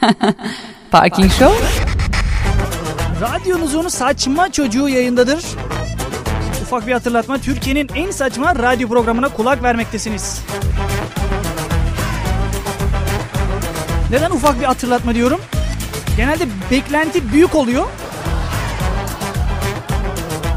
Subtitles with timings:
[0.90, 1.66] Parking Show.
[3.20, 5.44] Radyonuzun saçma çocuğu yayındadır.
[6.62, 7.38] Ufak bir hatırlatma.
[7.38, 10.42] Türkiye'nin en saçma radyo programına kulak vermektesiniz.
[14.10, 15.40] Neden ufak bir hatırlatma diyorum?
[16.16, 17.84] Genelde beklenti büyük oluyor.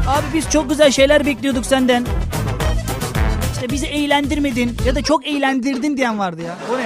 [0.08, 2.06] Abi biz çok güzel şeyler bekliyorduk senden.
[3.52, 6.56] İşte bizi eğlendirmedin ya da çok eğlendirdin diyen vardı ya.
[6.72, 6.82] O ne?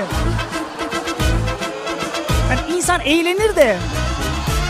[2.50, 3.76] Yani insan eğlenir de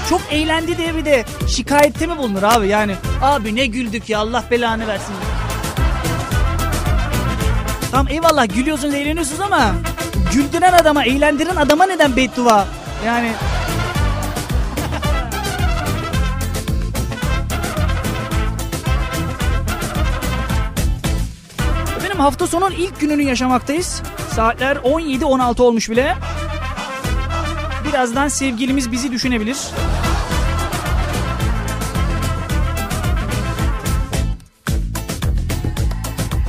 [0.08, 2.96] çok eğlendi diye bir de şikayette mi bulunur abi yani?
[3.22, 5.14] Abi ne güldük ya Allah belanı versin.
[7.90, 9.74] Tamam eyvallah gülüyorsunuz eğleniyorsunuz ama
[10.32, 12.66] güldüren adama eğlendiren adama neden beddua?
[13.06, 13.32] Yani
[22.04, 24.02] Benim hafta sonun ilk gününü yaşamaktayız.
[24.34, 26.16] Saatler 17-16 olmuş bile.
[27.96, 29.56] Birazdan sevgilimiz bizi düşünebilir.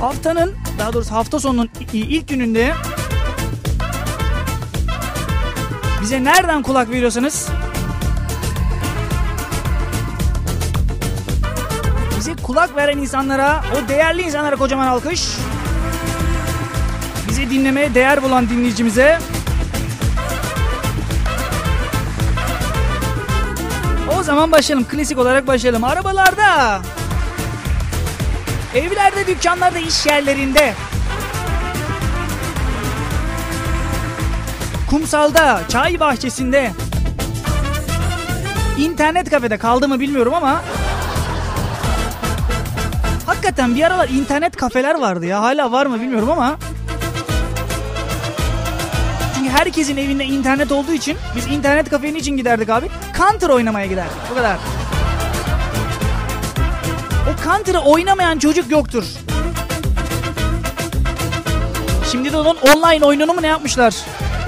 [0.00, 2.74] Haftanın, daha doğrusu hafta sonunun ilk gününde
[6.02, 7.48] bize nereden kulak veriyorsanız
[12.18, 15.28] bize kulak veren insanlara, o değerli insanlara kocaman alkış.
[17.28, 19.18] Bizi dinlemeye değer bulan dinleyicimize
[24.28, 24.88] zaman başlayalım.
[24.88, 25.84] Klasik olarak başlayalım.
[25.84, 26.80] Arabalarda,
[28.74, 30.74] evlerde, dükkanlarda, iş yerlerinde,
[34.90, 36.72] kumsalda, çay bahçesinde,
[38.78, 40.62] internet kafede kaldı mı bilmiyorum ama
[43.26, 45.42] hakikaten bir aralar internet kafeler vardı ya.
[45.42, 46.56] Hala var mı bilmiyorum ama
[49.48, 52.88] herkesin evinde internet olduğu için biz internet kafenin için giderdik abi.
[53.18, 54.16] Counter oynamaya giderdik.
[54.30, 54.56] Bu kadar.
[57.28, 59.04] O Counter'ı oynamayan çocuk yoktur.
[62.12, 63.94] Şimdi de onun online oyununu mu ne yapmışlar?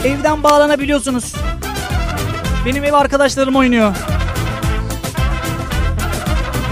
[0.05, 1.35] Evden bağlanabiliyorsunuz.
[2.67, 3.95] Benim ev arkadaşlarım oynuyor.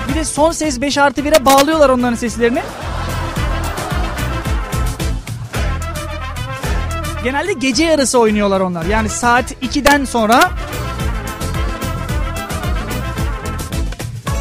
[0.08, 2.62] Bir de son ses 5 artı 1'e bağlıyorlar onların seslerini.
[7.24, 8.84] Genelde gece yarısı oynuyorlar onlar.
[8.84, 10.50] Yani saat 2'den sonra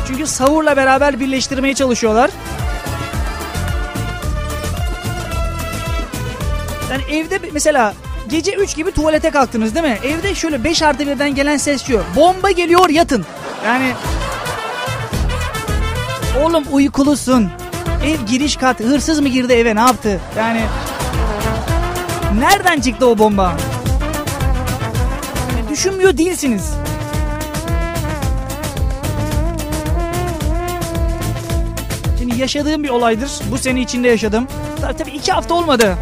[0.07, 2.29] Çünkü sahurla beraber birleştirmeye çalışıyorlar.
[6.91, 7.93] Yani evde mesela
[8.29, 9.97] gece 3 gibi tuvalete kalktınız değil mi?
[10.03, 12.01] Evde şöyle 5 artı 1'den gelen ses şu.
[12.15, 13.25] Bomba geliyor yatın.
[13.65, 13.93] Yani
[16.43, 17.49] oğlum uykulusun.
[18.05, 20.19] Ev giriş kat hırsız mı girdi eve ne yaptı?
[20.37, 20.61] Yani
[22.39, 23.57] Nereden çıktı o bomba?
[25.71, 26.73] Düşünmüyor değilsiniz.
[32.19, 33.31] Şimdi yaşadığım bir olaydır.
[33.51, 34.47] Bu sene içinde yaşadım.
[34.81, 35.97] Tabii, iki hafta olmadı.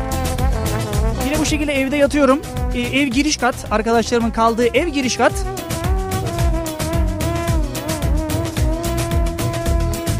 [1.25, 2.39] Yine bu şekilde evde yatıyorum.
[2.73, 3.55] Ee, ev giriş kat.
[3.71, 5.33] Arkadaşlarımın kaldığı ev giriş kat.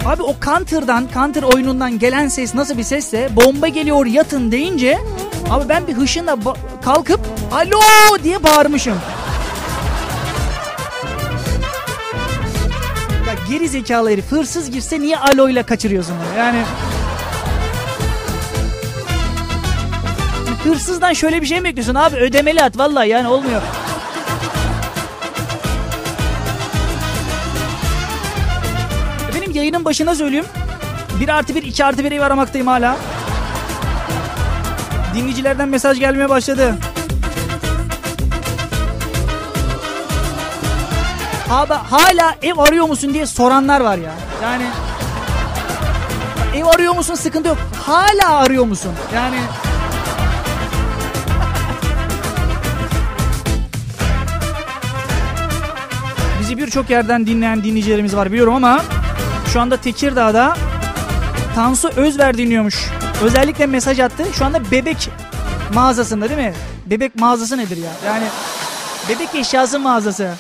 [0.05, 4.97] Abi o Counter'dan, Counter oyunundan gelen ses nasıl bir sesse bomba geliyor yatın deyince
[5.50, 6.38] Abi ben bir hışınla
[6.81, 7.19] kalkıp
[7.51, 7.81] alo
[8.23, 8.97] diye bağırmışım.
[13.28, 16.39] Ya geri zekalı herif hırsız girse niye alo ile kaçırıyorsun onu?
[16.39, 16.61] Yani
[20.63, 23.62] Hırsızdan şöyle bir şey mi bekliyorsun abi ödemeli at vallahi yani olmuyor.
[29.35, 30.45] Benim yayının başına söyleyeyim.
[31.22, 32.97] 1 artı 1 2 artı 1 ev aramaktayım hala.
[35.15, 36.75] Dinleyicilerden mesaj gelmeye başladı.
[41.49, 44.11] Abi hala ev arıyor musun diye soranlar var ya.
[44.43, 44.63] Yani
[46.55, 47.57] ev arıyor musun sıkıntı yok.
[47.85, 48.91] Hala arıyor musun?
[49.15, 49.37] Yani
[56.39, 58.81] Bizi birçok yerden dinleyen dinleyicilerimiz var biliyorum ama
[59.53, 60.57] şu anda Tekirdağ'da
[61.56, 62.89] Tansu Özver dinliyormuş.
[63.23, 64.23] Özellikle mesaj attı.
[64.33, 65.09] Şu anda bebek
[65.73, 66.53] mağazasında değil mi?
[66.85, 67.91] Bebek mağazası nedir ya?
[68.06, 68.25] Yani
[69.09, 70.33] bebek eşyası mağazası.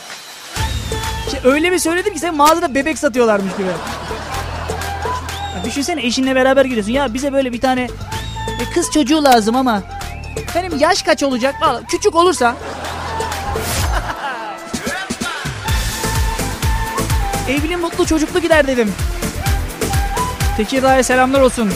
[1.27, 3.67] İşte öyle bir söyledim ki sen mağazada bebek satıyorlarmış gibi.
[5.57, 6.91] Ya düşünsene eşinle beraber gidiyorsun.
[6.91, 7.87] Ya bize böyle bir tane
[8.59, 9.81] bir kız çocuğu lazım ama
[10.55, 11.55] benim yaş kaç olacak?
[11.61, 12.55] Vallahi küçük olursa
[17.49, 18.93] Evli mutlu çocuklu gider dedim.
[20.57, 21.73] Tekirdağ'a selamlar olsun.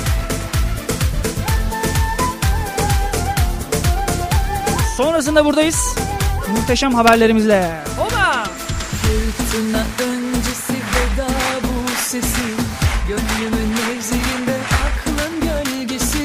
[4.99, 5.95] Sonrasında buradayız.
[6.51, 7.71] Muhteşem haberlerimizle.
[7.99, 8.43] Oba!
[9.01, 11.27] Fırtına öncesi veda
[11.63, 12.41] bu sesi
[13.07, 16.17] Gönlümün mevziinde aklın gölgesi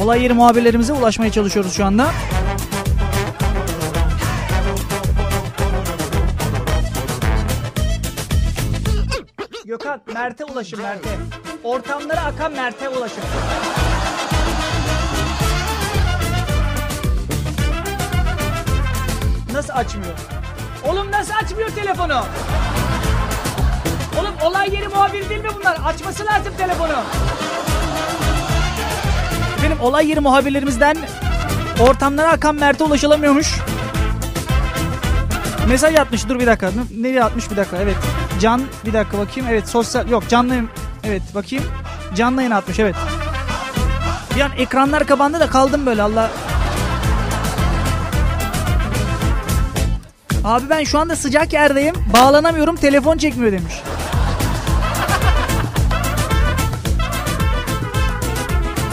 [0.00, 2.10] Olay yeri muhabirlerimize ulaşmaya çalışıyoruz şu anda.
[9.64, 11.10] Gökhan, Mert'e ulaşın Mert'e.
[11.64, 13.22] Ortamlara akan Mert'e ulaşın.
[19.52, 20.12] Nasıl açmıyor?
[20.84, 22.24] Oğlum nasıl açmıyor telefonu?
[24.20, 25.78] Oğlum olay yeri muhabiri değil mi bunlar?
[25.84, 26.92] Açması lazım telefonu.
[29.64, 30.96] Benim olay yeri muhabirlerimizden
[31.80, 33.58] ortamlara akan Mert'e ulaşılamıyormuş.
[35.68, 36.70] Mesaj atmış dur bir dakika.
[37.00, 37.96] Nereye atmış bir dakika evet.
[38.40, 40.54] Can bir dakika bakayım evet sosyal yok canlı
[41.04, 41.64] evet bakayım.
[42.14, 42.96] Canlı yayın atmış evet.
[44.36, 46.30] Bir an ekranlar kapandı da kaldım böyle Allah.
[50.44, 51.94] Abi ben şu anda sıcak yerdeyim.
[52.14, 53.74] Bağlanamıyorum telefon çekmiyor demiş.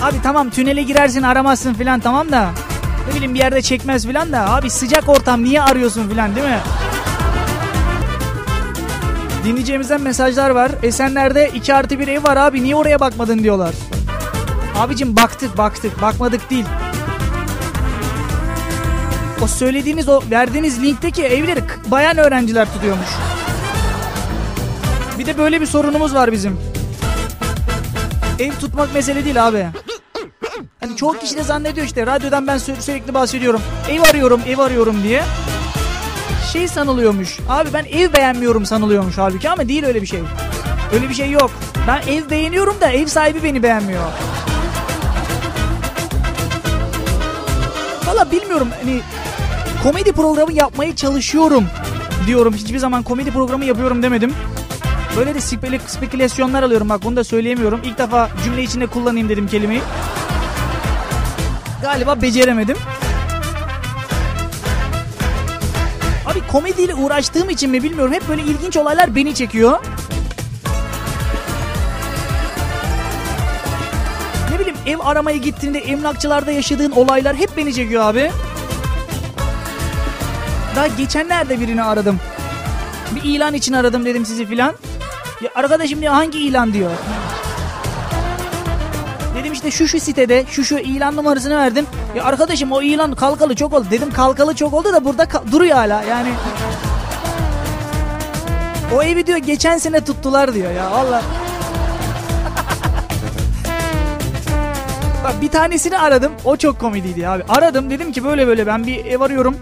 [0.02, 2.50] Abi tamam tünele girersin aramazsın filan tamam da.
[3.08, 4.56] Ne bileyim bir yerde çekmez filan da.
[4.56, 6.60] Abi sıcak ortam niye arıyorsun filan değil mi?
[9.46, 10.72] Dinleyeceğimizden mesajlar var.
[10.84, 13.76] Esenler'de 2 artı bir ev var abi niye oraya bakmadın diyorlar.
[14.78, 16.66] Abicim baktık baktık bakmadık değil.
[19.44, 23.08] O söylediğiniz o verdiğiniz linkteki evleri bayan öğrenciler tutuyormuş.
[25.20, 26.60] Bir de böyle bir sorunumuz var bizim.
[28.40, 29.68] Ev tutmak mesele değil abi.
[30.80, 33.62] Hani çoğu kişi de zannediyor işte radyodan ben sü- sürekli bahsediyorum.
[33.90, 35.24] Ev arıyorum, ev arıyorum diye.
[36.54, 37.38] Şey sanılıyormuş.
[37.50, 40.20] Abi ben ev beğenmiyorum sanılıyormuş halbuki ama değil öyle bir şey.
[40.94, 41.52] Öyle bir şey yok.
[41.88, 44.04] Ben ev beğeniyorum da ev sahibi beni beğenmiyor.
[48.08, 49.02] Valla bilmiyorum hani
[49.84, 51.66] komedi programı yapmaya çalışıyorum
[52.28, 52.54] diyorum.
[52.54, 54.34] Hiçbir zaman komedi programı yapıyorum demedim.
[55.18, 57.80] Böyle de spekül- spekülasyonlar alıyorum bak bunu da söyleyemiyorum.
[57.84, 59.82] İlk defa cümle içinde kullanayım dedim kelimeyi.
[61.82, 62.78] Galiba beceremedim.
[66.26, 68.14] Abi komediyle uğraştığım için mi bilmiyorum.
[68.14, 69.80] Hep böyle ilginç olaylar beni çekiyor.
[74.52, 78.32] Ne bileyim ev aramaya gittiğinde emlakçılarda yaşadığın olaylar hep beni çekiyor abi.
[80.76, 82.20] Daha geçenlerde birini aradım.
[83.16, 84.74] Bir ilan için aradım dedim sizi filan.
[85.42, 86.92] Ya arkadaşım diyor hangi ilan diyor.
[89.36, 91.86] Dedim işte şu şu sitede şu şu ilan numarasını verdim.
[92.16, 93.86] Ya arkadaşım o ilan kalkalı çok oldu.
[93.92, 96.30] Dedim kalkalı çok oldu da burada duruyor hala yani.
[98.96, 101.22] O evi diyor geçen sene tuttular diyor ya Allah.
[105.24, 106.32] Bak bir tanesini aradım.
[106.46, 107.44] O çok komediydi abi.
[107.50, 109.58] Aradım dedim ki böyle böyle ben bir ev arıyorum.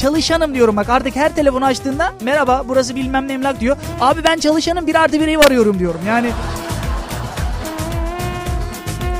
[0.00, 3.76] Çalışanım diyorum bak artık her telefonu açtığında merhaba burası bilmem ne emlak diyor.
[4.00, 6.30] Abi ben çalışanım bir artı bir ev arıyorum diyorum yani.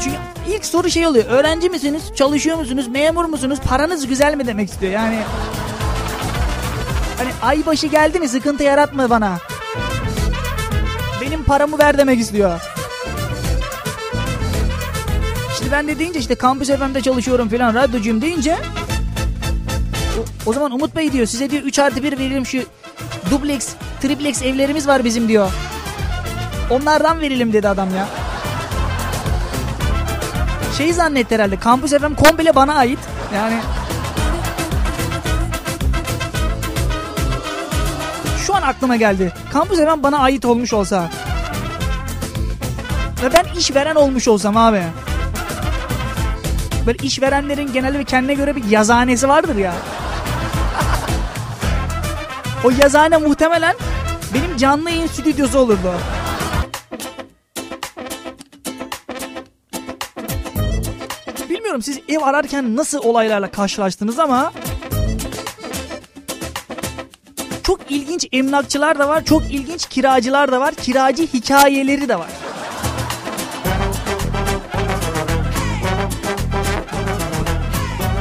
[0.04, 0.16] Çünkü
[0.48, 1.24] ilk soru şey oluyor.
[1.28, 2.02] Öğrenci misiniz?
[2.14, 2.88] Çalışıyor musunuz?
[2.88, 3.58] Memur musunuz?
[3.68, 5.18] Paranız güzel mi demek istiyor yani.
[7.18, 9.38] Hani ay başı geldi mi sıkıntı yaratma bana.
[11.20, 12.60] Benim paramı ver demek istiyor.
[15.58, 18.56] Şimdi ben de deyince işte kampüs FM'de çalışıyorum falan radyocuyum deyince
[20.46, 22.62] o, zaman Umut Bey diyor size diyor 3 artı 1 verelim şu
[23.30, 23.68] duplex,
[24.02, 25.50] triplex evlerimiz var bizim diyor.
[26.70, 28.08] Onlardan verelim dedi adam ya.
[30.78, 32.98] Şey zannetti herhalde kampüs FM komple bana ait.
[33.34, 33.60] Yani
[38.46, 39.32] şu an aklıma geldi.
[39.52, 41.10] Kampüs FM bana ait olmuş olsa.
[43.22, 44.82] Ve ben işveren olmuş olsam abi.
[46.86, 49.72] Böyle işverenlerin genelde kendine göre bir yazhanesi vardır ya.
[52.64, 53.76] O yazhane muhtemelen
[54.34, 55.92] benim canlı yayın stüdyosu olurdu.
[61.50, 64.52] Bilmiyorum siz ev ararken nasıl olaylarla karşılaştınız ama
[67.62, 72.30] çok ilginç emlakçılar da var, çok ilginç kiracılar da var, kiracı hikayeleri de var.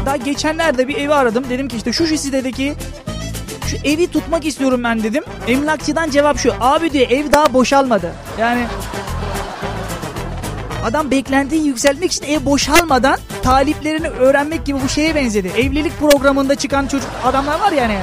[0.06, 1.46] Daha geçenlerde bir evi aradım.
[1.50, 2.76] Dedim ki işte şu sitedeki
[3.70, 5.24] şu evi tutmak istiyorum ben dedim.
[5.48, 6.54] Emlakçıdan cevap şu.
[6.60, 8.14] Abi diyor ev daha boşalmadı.
[8.40, 8.66] Yani
[10.86, 15.48] adam beklentiyi yükseltmek için ev boşalmadan taliplerini öğrenmek gibi bu şeye benzedi.
[15.48, 17.98] Evlilik programında çıkan çocuk adamlar var yani.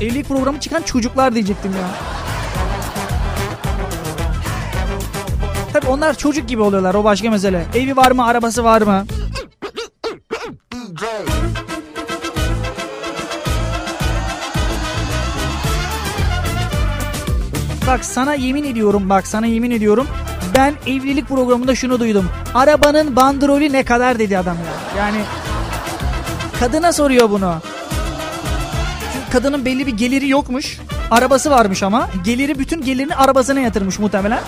[0.00, 1.88] Evlilik programı çıkan çocuklar diyecektim ya.
[5.72, 7.66] Tabii onlar çocuk gibi oluyorlar o başka mesele.
[7.74, 9.06] Evi var mı arabası var mı?
[17.94, 20.06] Bak sana yemin ediyorum bak sana yemin ediyorum.
[20.56, 22.30] Ben evlilik programında şunu duydum.
[22.54, 24.98] Arabanın bandrolü ne kadar dedi adam ya.
[24.98, 25.18] Yani
[26.60, 27.54] kadına soruyor bunu.
[29.12, 30.78] Çünkü kadının belli bir geliri yokmuş.
[31.10, 32.08] Arabası varmış ama.
[32.24, 34.40] Geliri bütün gelirini arabasına yatırmış muhtemelen.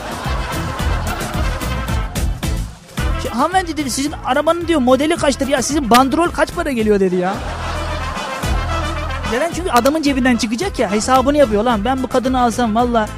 [3.31, 7.35] Hanımefendi dedi sizin arabanın diyor modeli kaçtır ya sizin bandrol kaç para geliyor dedi ya.
[9.33, 9.53] Neden?
[9.53, 11.85] Çünkü adamın cebinden çıkacak ya hesabını yapıyor lan.
[11.85, 13.09] Ben bu kadını alsam valla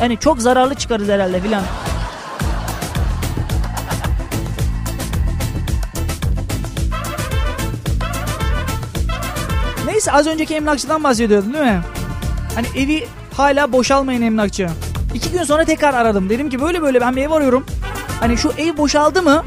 [0.00, 1.62] hani çok zararlı çıkarız herhalde filan.
[9.86, 11.80] Neyse az önceki emlakçıdan bahsediyordun değil mi?
[12.54, 14.68] Hani evi hala boşalmayın emlakçı.
[15.14, 16.28] İki gün sonra tekrar aradım.
[16.30, 17.66] Dedim ki böyle böyle ben bir ev arıyorum.
[18.20, 19.44] Hani şu ev boşaldı mı?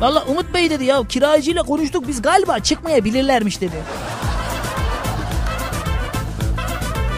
[0.00, 3.76] Valla Umut Bey dedi ya kiracıyla konuştuk biz galiba çıkmayabilirlermiş dedi.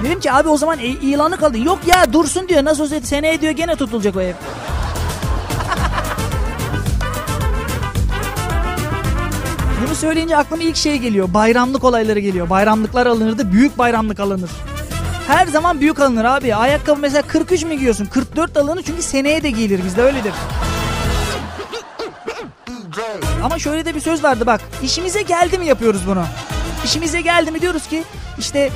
[0.03, 1.59] Dedim ki abi o zaman e- ilanı kaldı.
[1.59, 2.65] Yok ya dursun diyor.
[2.65, 4.33] Nasıl olsa seneye diyor gene tutulacak o ev.
[9.87, 11.35] Bunu söyleyince aklıma ilk şey geliyor.
[11.35, 12.51] Bayramlık olayları geliyor.
[12.51, 13.53] Bayramlıklar alınırdı.
[13.53, 14.51] Büyük bayramlık alınır.
[15.29, 16.55] Her zaman büyük alınır abi.
[16.55, 18.05] Ayakkabı mesela 43 mi giyiyorsun?
[18.07, 20.33] 44 alınır çünkü seneye de giyilir bizde öyledir.
[23.43, 24.61] Ama şöyle de bir söz vardı bak.
[24.83, 26.25] İşimize geldi mi yapıyoruz bunu.
[26.85, 28.05] İşimize geldi mi diyoruz ki
[28.39, 28.71] işte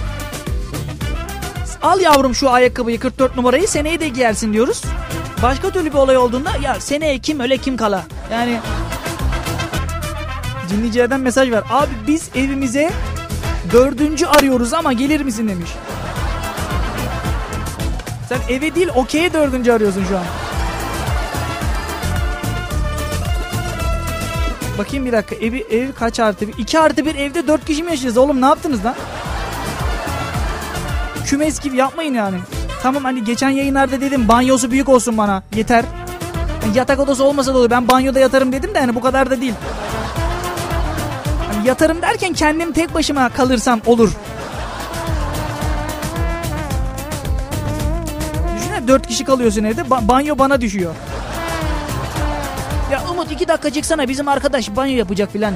[1.83, 4.83] al yavrum şu ayakkabıyı 44 numarayı seneye de giyersin diyoruz.
[5.43, 8.05] Başka türlü bir olay olduğunda ya seneye kim öle kim kala.
[8.33, 8.61] Yani
[10.71, 11.65] dinleyicilerden mesaj var.
[11.71, 12.91] Abi biz evimize
[13.73, 15.71] dördüncü arıyoruz ama gelir misin demiş.
[18.29, 20.25] Sen eve değil okey'e dördüncü arıyorsun şu an.
[24.79, 26.59] Bakayım bir dakika evi ev kaç artı bir?
[26.59, 28.95] 2 artı bir evde 4 kişi mi yaşayacağız oğlum ne yaptınız lan?
[31.27, 32.37] Kümes gibi yapmayın yani.
[32.83, 35.85] Tamam hani geçen yayınlarda dedim banyosu büyük olsun bana yeter.
[36.65, 39.41] Yani yatak odası olmasa da olur ben banyoda yatarım dedim de hani bu kadar da
[39.41, 39.55] değil.
[41.53, 44.13] Hani yatarım derken kendim tek başıma kalırsam olur.
[48.57, 50.95] Düşünsene 4 kişi kalıyorsun evde ba- banyo bana düşüyor.
[52.93, 55.55] Ya Umut iki dakika çıksana bizim arkadaş banyo yapacak filan.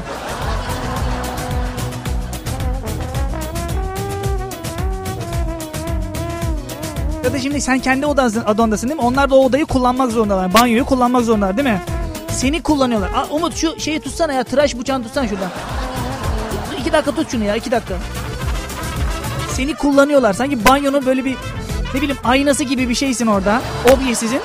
[7.25, 9.07] Ya da şimdi sen kendi odasın, odandasın değil mi?
[9.07, 10.55] Onlar da o odayı kullanmak zorundalar.
[10.55, 11.83] Banyoyu kullanmak zorundalar değil mi?
[12.31, 13.11] Seni kullanıyorlar.
[13.15, 14.45] Aa, Umut şu şeyi tutsana ya.
[14.45, 15.51] Tıraş bıçağını tutsana şuradan.
[16.81, 17.57] İki dakika tut şunu ya.
[17.57, 17.95] iki dakika.
[19.53, 20.33] Seni kullanıyorlar.
[20.33, 21.37] Sanki banyonun böyle bir
[21.95, 23.63] ne bileyim aynası gibi bir şeysin orada.
[23.95, 24.41] Obyesizin.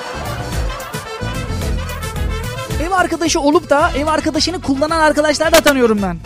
[2.86, 6.16] Ev arkadaşı olup da ev arkadaşını kullanan arkadaşlar da tanıyorum ben.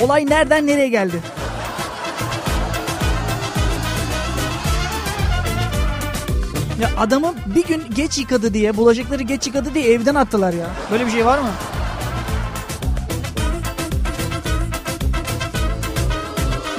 [0.00, 1.20] Olay nereden nereye geldi?
[6.80, 10.66] Ya adamı bir gün geç yıkadı diye, bulaşıkları geç yıkadı diye evden attılar ya.
[10.92, 11.48] Böyle bir şey var mı?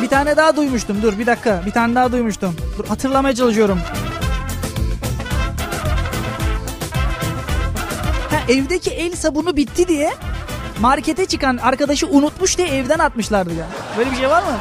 [0.02, 1.02] Bir tane daha duymuştum.
[1.02, 1.62] Dur bir dakika.
[1.66, 2.56] Bir tane daha duymuştum.
[2.78, 3.80] Dur hatırlamaya çalışıyorum.
[8.30, 10.14] Ha, evdeki el sabunu bitti diye
[10.80, 13.66] markete çıkan arkadaşı unutmuş diye evden atmışlardı ya.
[13.98, 14.58] Böyle bir şey var mı?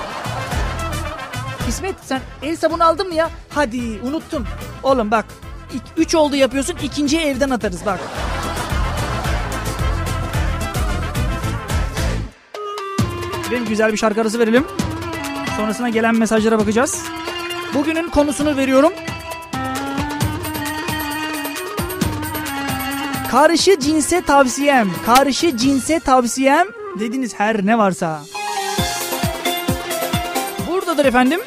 [1.68, 3.30] İsmet sen el sabunu aldın mı ya?
[3.48, 4.46] Hadi unuttun.
[4.82, 5.24] Oğlum bak
[5.96, 8.00] 3 oldu yapıyorsun ikinciyi evden atarız bak.
[13.50, 14.64] Benim güzel bir şarkı arası verelim.
[15.56, 17.02] Sonrasına gelen mesajlara bakacağız.
[17.74, 18.92] Bugünün konusunu veriyorum.
[23.30, 26.66] Karşı cinse tavsiyem, karşı cinse tavsiyem
[27.00, 28.20] dediniz her ne varsa.
[30.68, 31.40] Buradadır efendim.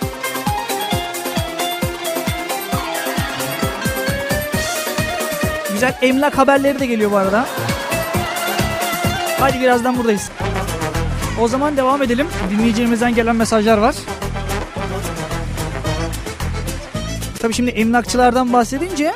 [5.82, 7.46] Güzel emlak haberleri de geliyor bu arada.
[9.40, 10.30] Hadi birazdan buradayız.
[11.42, 12.28] O zaman devam edelim.
[12.52, 13.96] Dinleyicilerimizden gelen mesajlar var.
[17.40, 19.14] Tabii şimdi emlakçılardan bahsedince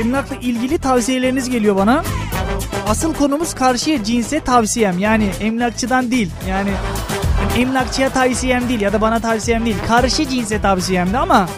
[0.00, 2.02] emlakla ilgili tavsiyeleriniz geliyor bana.
[2.88, 4.98] Asıl konumuz karşıya cinse tavsiyem.
[4.98, 6.30] Yani emlakçıdan değil.
[6.48, 6.70] Yani
[7.56, 9.76] emlakçıya tavsiyem değil ya da bana tavsiyem değil.
[9.88, 11.48] Karşı cinse tavsiyemdi ama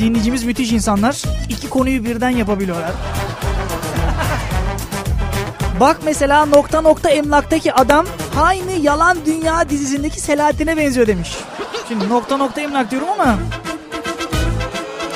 [0.00, 1.22] dinleyicimiz müthiş insanlar.
[1.48, 2.90] İki konuyu birden yapabiliyorlar.
[5.80, 8.06] Bak mesela nokta nokta emlaktaki adam
[8.40, 11.36] aynı Yalan Dünya dizisindeki Selahattin'e benziyor demiş.
[11.88, 13.38] Şimdi nokta nokta emlak diyorum ama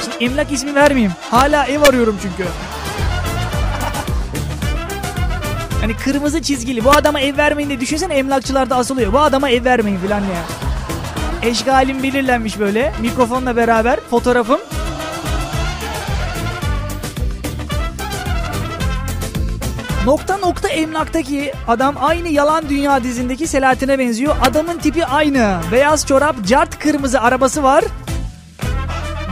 [0.03, 1.13] Şimdi emlak ismi vermeyeyim.
[1.31, 2.51] Hala ev arıyorum çünkü.
[5.81, 6.85] Hani kırmızı çizgili.
[6.85, 9.13] Bu adama ev vermeyin diye düşünsene emlakçılarda asılıyor.
[9.13, 10.45] Bu adama ev vermeyin filan ya.
[11.43, 12.93] Eşgalim belirlenmiş böyle.
[13.01, 14.61] Mikrofonla beraber fotoğrafım.
[20.05, 24.37] Nokta nokta emlaktaki adam aynı Yalan Dünya dizindeki Selahattin'e benziyor.
[24.43, 25.61] Adamın tipi aynı.
[25.73, 27.85] Beyaz çorap, cart kırmızı arabası var.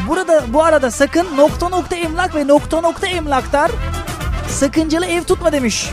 [0.08, 3.70] Burada bu arada sakın nokta nokta emlak ve nokta nokta emlaktar
[4.48, 5.90] sakıncalı ev tutma demiş.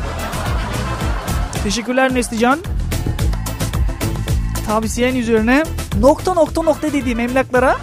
[1.64, 2.60] Teşekkürler Neslican.
[4.68, 5.64] Tavsiyen üzerine
[6.00, 7.78] nokta nokta nokta dediğim emlaklara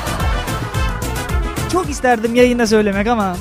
[1.72, 3.36] çok isterdim yayında söylemek ama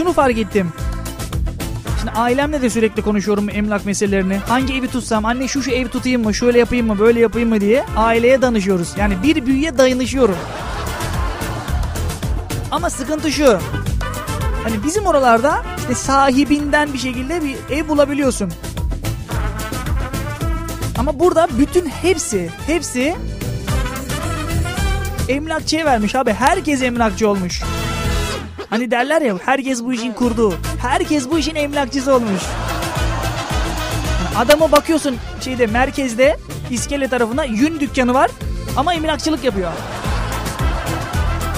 [0.00, 0.72] şunu fark ettim.
[1.98, 4.36] Şimdi ailemle de sürekli konuşuyorum emlak meselelerini.
[4.36, 7.60] Hangi evi tutsam, anne şu şu ev tutayım mı, şöyle yapayım mı, böyle yapayım mı
[7.60, 8.88] diye aileye danışıyoruz.
[8.98, 10.36] Yani bir büyüye dayanışıyorum.
[12.70, 13.58] Ama sıkıntı şu.
[14.64, 18.52] Hani bizim oralarda işte sahibinden bir şekilde bir ev bulabiliyorsun.
[20.98, 23.16] Ama burada bütün hepsi, hepsi
[25.28, 26.32] emlakçıya vermiş abi.
[26.32, 27.62] Herkes emlakçı olmuş.
[28.70, 30.54] Hani derler ya herkes bu işin kurdu.
[30.82, 32.42] Herkes bu işin emlakçısı olmuş.
[34.24, 36.36] Yani adama bakıyorsun şeyde merkezde
[36.70, 38.30] iskele tarafına yün dükkanı var
[38.76, 39.72] ama emlakçılık yapıyor.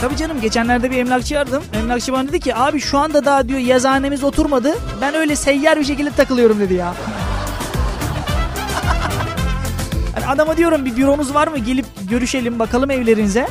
[0.00, 1.62] Tabii canım geçenlerde bir emlakçı aradım.
[1.72, 4.74] Emlakçı bana dedi ki abi şu anda daha diyor yazıhanemiz oturmadı.
[5.00, 6.94] Ben öyle seyyar bir şekilde takılıyorum dedi ya.
[10.14, 13.46] hani adama diyorum bir büronuz var mı gelip görüşelim bakalım evlerinize.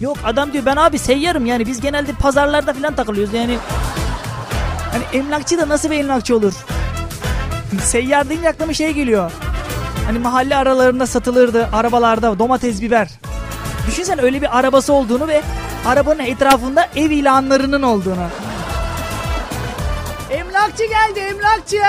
[0.00, 3.58] Yok adam diyor ben abi seyyarım yani biz genelde pazarlarda falan takılıyoruz yani.
[4.92, 6.52] Hani emlakçı da nasıl bir emlakçı olur?
[7.82, 9.32] Seyyar deyince aklıma şey geliyor.
[10.06, 13.08] Hani mahalle aralarında satılırdı arabalarda domates biber.
[13.86, 15.42] Düşünsen öyle bir arabası olduğunu ve
[15.86, 18.26] arabanın etrafında ev ilanlarının olduğunu.
[20.30, 21.82] Emlakçı geldi emlakçı.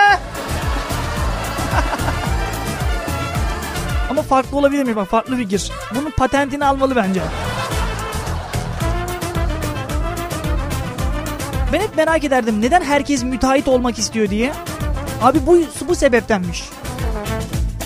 [4.09, 4.95] Ama farklı olabilir mi?
[4.95, 5.71] Bak farklı fikir.
[5.95, 7.21] Bunun patentini almalı bence.
[11.73, 14.51] Ben hep merak ederdim neden herkes müteahhit olmak istiyor diye.
[15.21, 16.63] Abi bu bu sebeptenmiş.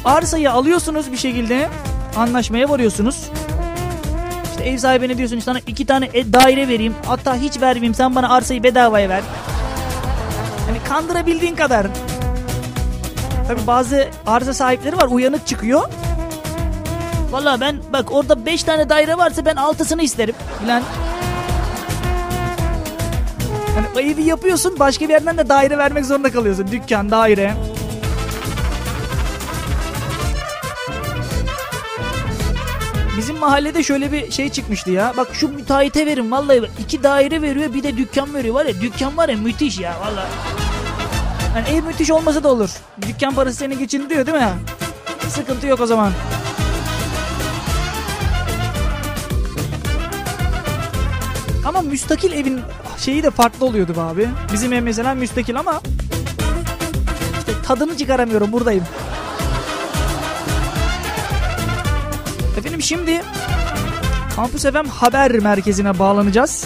[0.05, 1.69] Arsayı alıyorsunuz bir şekilde
[2.15, 3.29] anlaşmaya varıyorsunuz.
[4.51, 8.29] İşte ev sahibine diyorsun sana iki tane e- daire vereyim hatta hiç vermeyeyim sen bana
[8.29, 9.21] arsayı bedavaya ver.
[10.67, 11.87] Hani kandırabildiğin kadar.
[13.47, 15.89] Tabi bazı arsa sahipleri var uyanık çıkıyor.
[17.31, 20.35] Valla ben bak orada beş tane daire varsa ben altısını isterim.
[20.63, 20.83] Bilen.
[23.79, 26.67] Hani o yapıyorsun başka bir yerden de daire vermek zorunda kalıyorsun.
[26.71, 27.53] Dükkan, daire.
[33.17, 35.13] Bizim mahallede şöyle bir şey çıkmıştı ya.
[35.17, 39.17] Bak şu müteahhite verin vallahi iki daire veriyor bir de dükkan veriyor var ya dükkan
[39.17, 40.29] var ya müthiş ya vallahi.
[41.55, 42.69] Yani ev müthiş olmasa da olur.
[43.07, 44.53] Dükkan parası seni geçindiriyor değil mi?
[45.29, 46.11] Sıkıntı yok o zaman.
[51.69, 52.61] Ama müstakil evin
[52.97, 54.29] şeyi de farklı oluyordu be abi.
[54.53, 55.81] Bizim ev mesela müstakil ama
[57.39, 58.83] işte tadını çıkaramıyorum buradayım.
[62.57, 63.21] Efendim şimdi
[64.35, 66.65] Kampüs FM haber merkezine bağlanacağız.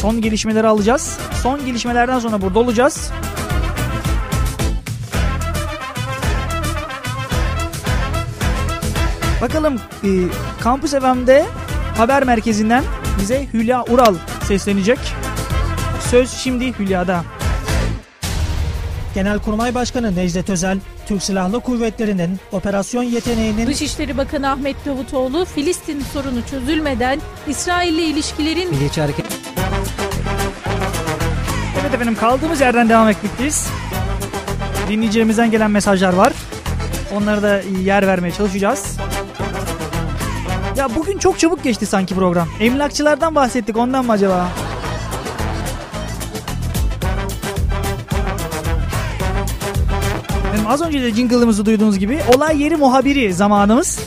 [0.00, 1.18] Son gelişmeleri alacağız.
[1.42, 3.10] Son gelişmelerden sonra burada olacağız.
[9.40, 10.08] Bakalım e,
[10.60, 11.46] Kampüs FM'de
[11.98, 12.84] haber merkezinden
[13.20, 14.98] bize Hülya Ural seslenecek.
[16.10, 17.24] Söz şimdi Hülya'da.
[19.14, 26.46] Genelkurmay Başkanı Necdet Özel, Türk Silahlı Kuvvetleri'nin operasyon yeteneğinin Dışişleri Bakanı Ahmet Davutoğlu, Filistin sorunu
[26.50, 29.26] çözülmeden İsrail'le ilişkilerin Milliyetçi Hareket
[31.80, 33.68] Evet efendim kaldığımız yerden devam etmekteyiz.
[34.88, 36.32] Dinleyicilerimizden gelen mesajlar var.
[37.16, 38.98] Onlara da yer vermeye çalışacağız.
[40.78, 42.48] Ya bugün çok çabuk geçti sanki program.
[42.60, 44.48] Emlakçılardan bahsettik ondan mı acaba?
[50.68, 54.00] Az önce de jingle'ımızı duyduğunuz gibi olay yeri muhabiri zamanımız.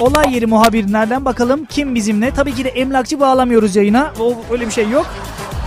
[0.00, 2.30] Olay yeri muhabirlerden bakalım kim bizimle.
[2.34, 4.12] Tabii ki de emlakçı bağlamıyoruz yayına.
[4.20, 5.06] O öyle bir şey yok.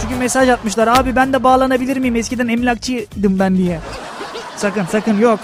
[0.02, 0.88] Çünkü mesaj atmışlar.
[0.88, 2.16] Abi ben de bağlanabilir miyim?
[2.16, 3.80] Eskiden emlakçıydım ben diye.
[4.56, 5.40] Sakın sakın yok.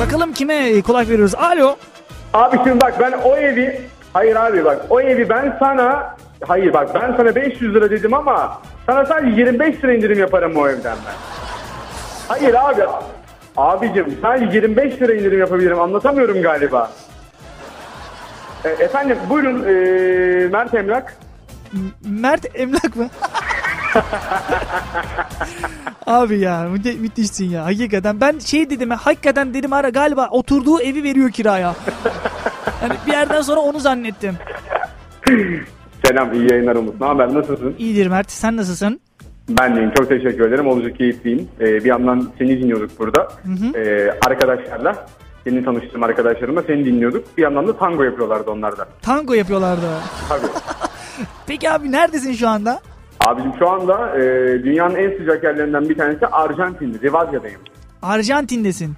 [0.00, 1.34] Bakalım kime kulak veriyoruz.
[1.34, 1.76] Alo.
[2.34, 3.80] Abi şimdi bak ben o evi
[4.14, 8.62] hayır abi bak o evi ben sana hayır bak ben sana 500 lira dedim ama
[8.86, 11.14] sana sadece 25 lira indirim yaparım o evden ben.
[12.28, 12.82] Hayır abi
[13.56, 16.90] abicim sadece 25 lira indirim yapabilirim anlatamıyorum galiba.
[18.64, 19.72] E, efendim buyurun e,
[20.48, 21.16] Mert Emlak.
[22.04, 23.08] Mert emlak mı?
[26.06, 28.20] Abi ya müthe- müthişsin ya hakikaten.
[28.20, 31.74] Ben şey dedim ya, hakikaten dedim ara galiba oturduğu evi veriyor kiraya.
[32.84, 34.34] Yani bir yerden sonra onu zannettim.
[36.06, 37.00] Selam iyi yayınlar Umut.
[37.00, 37.74] Ne haber nasılsın?
[37.78, 39.00] İyidir Mert sen nasılsın?
[39.48, 40.66] Ben deyim çok teşekkür ederim.
[40.66, 41.48] Oldukça keyifliyim.
[41.60, 43.28] Ee, bir yandan seni dinliyorduk burada.
[43.74, 45.06] Ee, arkadaşlarla.
[45.46, 47.38] Yeni tanıştığım arkadaşlarımla seni dinliyorduk.
[47.38, 48.88] Bir yandan da tango yapıyorlardı onlar da.
[49.02, 49.86] Tango yapıyorlardı.
[50.28, 50.46] Tabii.
[51.46, 52.80] Peki abi neredesin şu anda?
[53.26, 54.22] Abicim şu anda e,
[54.64, 57.00] dünyanın en sıcak yerlerinden bir tanesi Arjantin.
[57.02, 57.60] Rivadia'dayım.
[58.02, 58.94] Arjantin'desin.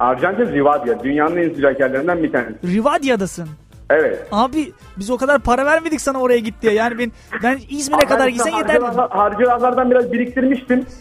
[0.00, 1.04] Arjantin Rivadia.
[1.04, 2.54] Dünyanın en sıcak yerlerinden bir tanesi.
[2.64, 3.48] Rivadia'dasın.
[3.90, 4.26] Evet.
[4.32, 6.72] Abi biz o kadar para vermedik sana oraya git diye.
[6.72, 8.74] Yani ben ben İzmir'e Ben kadar gitsen yeter.
[8.80, 10.86] harcılarla- Harcılarlardan biraz biriktirmiştim.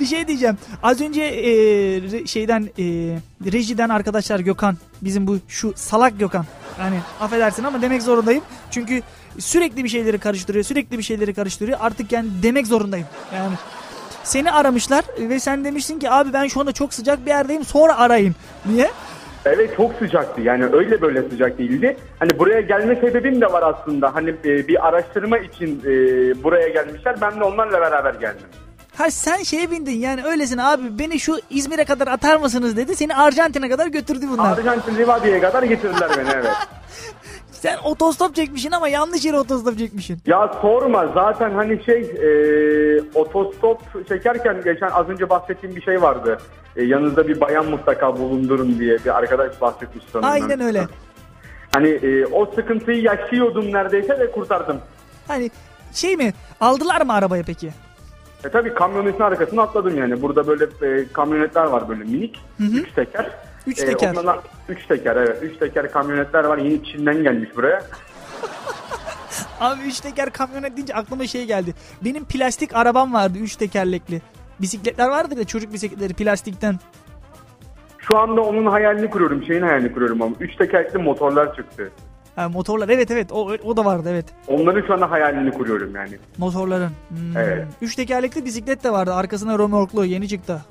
[0.00, 0.58] Bir şey diyeceğim.
[0.82, 2.84] Az önce e, şeyden e,
[3.52, 6.44] rejiden arkadaşlar Gökhan bizim bu şu salak Gökhan.
[6.80, 8.42] Yani affedersin ama demek zorundayım.
[8.70, 9.02] Çünkü
[9.38, 10.64] sürekli bir şeyleri karıştırıyor.
[10.64, 11.78] Sürekli bir şeyleri karıştırıyor.
[11.80, 13.06] Artık yani demek zorundayım.
[13.34, 13.54] Yani
[14.28, 17.98] seni aramışlar ve sen demiştin ki abi ben şu anda çok sıcak bir yerdeyim sonra
[17.98, 18.34] arayın.
[18.66, 18.90] Niye?
[19.44, 21.96] Evet çok sıcaktı yani öyle böyle sıcak değildi.
[22.18, 24.14] Hani buraya gelme sebebim de var aslında.
[24.14, 25.92] Hani e, bir araştırma için e,
[26.44, 27.16] buraya gelmişler.
[27.20, 28.46] Ben de onlarla beraber geldim.
[28.96, 32.96] Ha sen şeye bindin yani öylesin abi beni şu İzmir'e kadar atar mısınız dedi.
[32.96, 34.58] Seni Arjantin'e kadar götürdü bunlar.
[34.58, 36.46] Arjantin Rivadia'ya kadar getirdiler beni evet.
[37.60, 40.18] Sen otostop çekmişsin ama yanlış yere otostop çekmişsin.
[40.26, 42.30] Ya sorma zaten hani şey e,
[43.14, 46.38] otostop çekerken geçen az önce bahsettiğim bir şey vardı.
[46.76, 50.30] E, yanınızda bir bayan mutlaka bulundurun diye bir arkadaş bahsetmiş sanırım.
[50.30, 50.86] Aynen öyle.
[51.74, 54.80] Hani e, o sıkıntıyı yaşıyordum neredeyse ve kurtardım.
[55.28, 55.50] Hani
[55.92, 57.70] şey mi aldılar mı arabaya peki?
[58.44, 60.22] E tabii kamyonetin arkasına atladım yani.
[60.22, 62.38] Burada böyle e, kamyonetler var böyle minik.
[62.60, 63.30] Üç teker.
[63.68, 64.12] Üç E, teker.
[64.14, 65.42] onlardan- üç teker evet.
[65.42, 66.58] Üç teker kamyonetler var.
[66.58, 67.82] Yeni Çin'den gelmiş buraya.
[69.60, 71.74] Abi üç teker kamyonet deyince aklıma şey geldi.
[72.04, 74.22] Benim plastik arabam vardı üç tekerlekli.
[74.60, 76.76] Bisikletler vardı da çocuk bisikletleri plastikten.
[77.98, 79.44] Şu anda onun hayalini kuruyorum.
[79.44, 80.34] Şeyin hayalini kuruyorum ama.
[80.40, 81.90] Üç tekerlekli motorlar çıktı.
[82.36, 84.24] Ha, motorlar evet evet o, o da vardı evet.
[84.48, 86.18] Onların şu anda hayalini kuruyorum yani.
[86.38, 86.90] Motorların.
[87.08, 87.36] Hmm.
[87.36, 87.66] Evet.
[87.82, 90.62] Üç tekerlekli bisiklet de vardı arkasına römorklu yeni çıktı.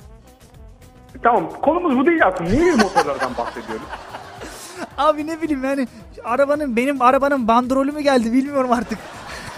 [1.24, 2.50] Tamam konumuz bu değil aslında.
[2.50, 3.86] Niye motorlardan bahsediyoruz?
[4.98, 5.88] Abi ne bileyim yani
[6.24, 8.98] arabanın benim arabanın bandrolü mü geldi bilmiyorum artık.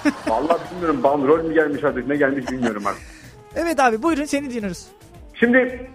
[0.28, 1.04] Vallahi bilmiyorum.
[1.04, 3.02] Bandrol mü gelmiş artık ne gelmiş bilmiyorum artık.
[3.56, 4.88] Evet abi buyurun seni dinliyoruz.
[5.34, 5.90] Şimdi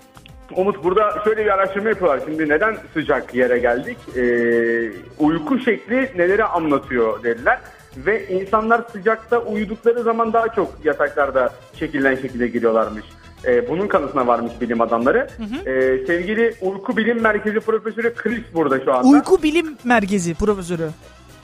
[0.57, 2.21] Umut burada şöyle bir araştırma yapıyorlar.
[2.25, 3.97] Şimdi neden sıcak yere geldik?
[4.17, 7.59] Ee, uyku şekli neleri anlatıyor dediler.
[7.97, 13.05] Ve insanlar sıcakta uyudukları zaman daha çok yataklarda şekillen şekilde giriyorlarmış.
[13.47, 15.29] Ee, bunun kanısına varmış bilim adamları.
[15.67, 19.09] Ee, sevgili Uyku Bilim Merkezi Profesörü Chris burada şu anda.
[19.09, 20.89] Uyku Bilim Merkezi profesörü.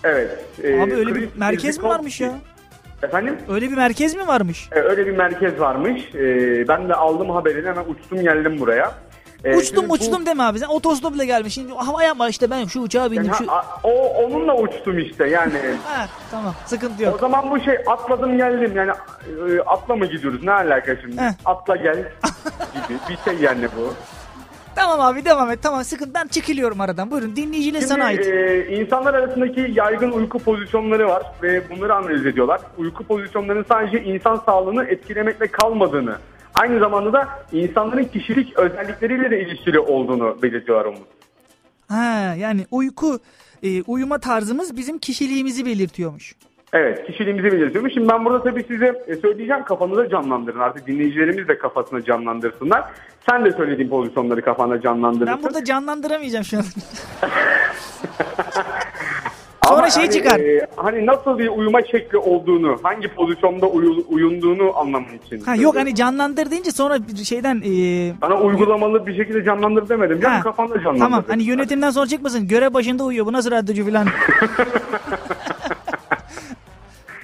[0.04, 0.38] Evet.
[0.62, 2.32] e, Abi öyle bir Chris merkez mi varmış ya?
[3.02, 3.36] Efendim?
[3.50, 4.68] Öyle bir merkez mi varmış?
[4.72, 6.02] Ee, öyle bir merkez varmış.
[6.14, 8.94] Ee, ben de aldım haberini hemen uçtum geldim buraya.
[9.44, 11.54] Ee, uçtum şimdi bu- uçtum deme abi sen otostopla gelmiş.
[11.54, 13.52] Şimdi hava yapma işte ben şu uçağa bindim Yani şu...
[13.52, 13.92] a- o
[14.24, 15.52] onunla uçtum işte yani.
[15.84, 17.20] Ha, tamam sıkıntı o yok.
[17.20, 21.20] zaman bu şey atladım geldim yani e, atla mı gidiyoruz ne alaka şimdi?
[21.20, 21.30] Heh.
[21.44, 21.96] Atla gel
[22.88, 23.94] gibi bir şey yani bu.
[24.74, 28.26] Tamam abi devam et tamam sıkıntı ben çekiliyorum aradan buyurun dinleyiciliğin sana ait.
[28.26, 32.60] E, insanlar arasındaki yaygın uyku pozisyonları var ve bunları analiz ediyorlar.
[32.78, 36.16] Uyku pozisyonlarının sadece insan sağlığını etkilemekle kalmadığını,
[36.60, 41.08] aynı zamanda da insanların kişilik özellikleriyle de ilişkili olduğunu belirtiyorlar Umut.
[41.88, 43.18] Ha yani uyku
[43.62, 46.34] e, uyuma tarzımız bizim kişiliğimizi belirtiyormuş.
[46.72, 47.94] Evet kişiliğimizi belirtiyormuş.
[47.94, 50.58] Şimdi ben burada tabii size e, söyleyeceğim kafanıza canlandırın.
[50.58, 52.84] Artık dinleyicilerimiz de kafasına canlandırsınlar.
[53.30, 55.36] Sen de söylediğin pozisyonları kafana canlandırırsın.
[55.36, 56.64] Ben burada canlandıramayacağım şu an.
[59.70, 60.40] Ama sonra şey hani, çıkar.
[60.40, 65.40] e, hani nasıl bir uyuma şekli olduğunu, hangi pozisyonda uyu- uyunduğunu anlaman için.
[65.40, 67.70] Ha yok hani canlandır deyince sonra bir şeyden e,
[68.22, 70.20] Bana uygulamalı bir şekilde canlandır demedim.
[70.22, 71.00] ha, Ya kafanda canlandır.
[71.00, 72.48] Tamam hani yönetimden sonra çıkmasın.
[72.48, 73.26] Görev başında uyuyor.
[73.26, 74.06] Bu nasıl radyocu falan.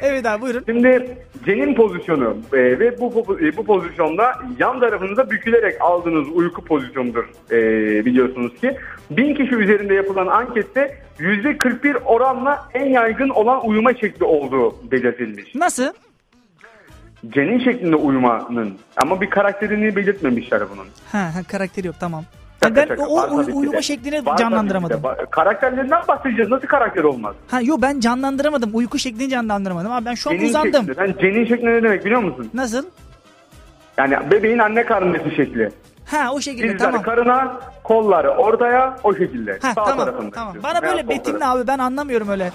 [0.06, 0.62] evet abi buyurun.
[0.66, 7.24] Şimdi cenin pozisyonu e, ve bu e, bu pozisyonda yan tarafınıza bükülerek aldığınız uyku pozisyonudur
[7.50, 7.58] e,
[8.06, 8.76] biliyorsunuz ki.
[9.10, 15.54] Bin kişi üzerinde yapılan ankette %41 oranla en yaygın olan uyuma şekli olduğu belirtilmiş.
[15.54, 15.92] Nasıl?
[17.28, 20.86] Cenin şeklinde uyumanın ama bir karakterini belirtmemişler bunun.
[21.12, 22.24] Ha, ha karakteri yok tamam.
[22.68, 23.82] Şaka Yani ben şaka, o, uy- uyuma de.
[23.82, 25.02] şeklini canlandıramadım.
[25.30, 26.50] Karakterlerinden bahsedeceğiz.
[26.50, 27.34] Nasıl karakter olmaz?
[27.50, 28.70] Ha yok ben canlandıramadım.
[28.74, 29.92] Uyku şeklini canlandıramadım.
[29.92, 30.86] Abi ben şu an Cenin uzandım.
[30.86, 30.94] şekli.
[30.94, 32.50] Sen cenin şekli ne demek biliyor musun?
[32.54, 32.84] Nasıl?
[33.98, 35.70] Yani bebeğin anne karnındaki şekli.
[36.06, 37.02] Ha o şekilde Dizler tamam.
[37.02, 39.52] karına, kolları ortaya o şekilde.
[39.52, 40.56] Ha Sağ tamam tarafında tamam.
[40.56, 42.50] istiyorsun Bana veya böyle sol betimle abi ben anlamıyorum öyle.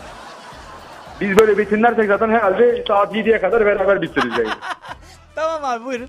[1.22, 4.52] Biz böyle betimlersek zaten herhalde saat 7'ye kadar beraber bitireceğiz.
[5.36, 6.08] Tamam abi buyurun.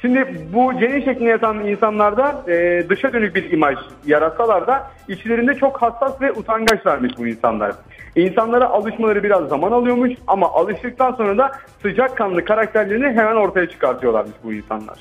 [0.00, 5.82] Şimdi bu cenin şeklinde yatan insanlarda e, dışa dönük bir imaj yaratsalar da içlerinde çok
[5.82, 7.72] hassas ve utangaçlarmış bu insanlar.
[8.16, 14.52] İnsanlara alışmaları biraz zaman alıyormuş ama alıştıktan sonra da sıcakkanlı karakterlerini hemen ortaya çıkartıyorlarmış bu
[14.52, 14.98] insanlar.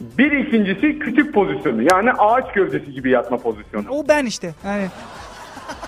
[0.00, 3.84] Bir ikincisi kütük pozisyonu yani ağaç gövdesi gibi yatma pozisyonu.
[3.90, 4.54] O ben işte.
[4.64, 4.86] Yani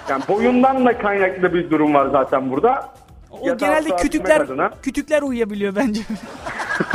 [0.09, 2.88] Yani boyundan da kaynaklı bir durum var zaten burada.
[3.31, 4.70] o Yatağı genelde kütükler adına.
[4.83, 6.01] kütükler uyuyabiliyor bence.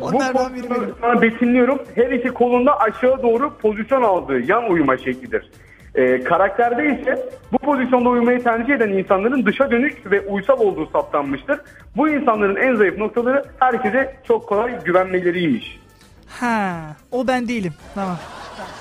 [0.00, 0.94] Bu Onlardan biri benim.
[1.00, 1.78] sana betimliyorum.
[1.94, 5.50] Her iki kolunda aşağı doğru pozisyon aldığı yan uyuma şeklidir.
[5.94, 11.60] Ee, karakterde ise bu pozisyonda uyumayı tercih eden insanların dışa dönük ve uysal olduğu saptanmıştır.
[11.96, 15.80] Bu insanların en zayıf noktaları herkese çok kolay güvenmeleriymiş.
[16.28, 16.76] Ha,
[17.12, 17.74] o ben değilim.
[17.94, 18.16] Tamam.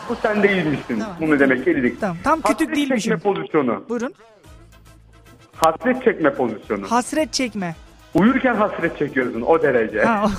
[0.10, 1.00] Bu sen değilmişsin.
[1.00, 1.16] Tamam.
[1.22, 2.02] Bunu demek elidik.
[2.02, 3.14] Tamam, tam kütük Hasret değilmişim.
[3.18, 3.84] çekme pozisyonu.
[3.90, 4.14] Buyurun.
[5.56, 6.92] Hasret çekme pozisyonu.
[6.92, 7.76] Hasret çekme.
[8.16, 10.02] Uyurken hasret çekiyorsun o derece.
[10.04, 10.30] Ha, o-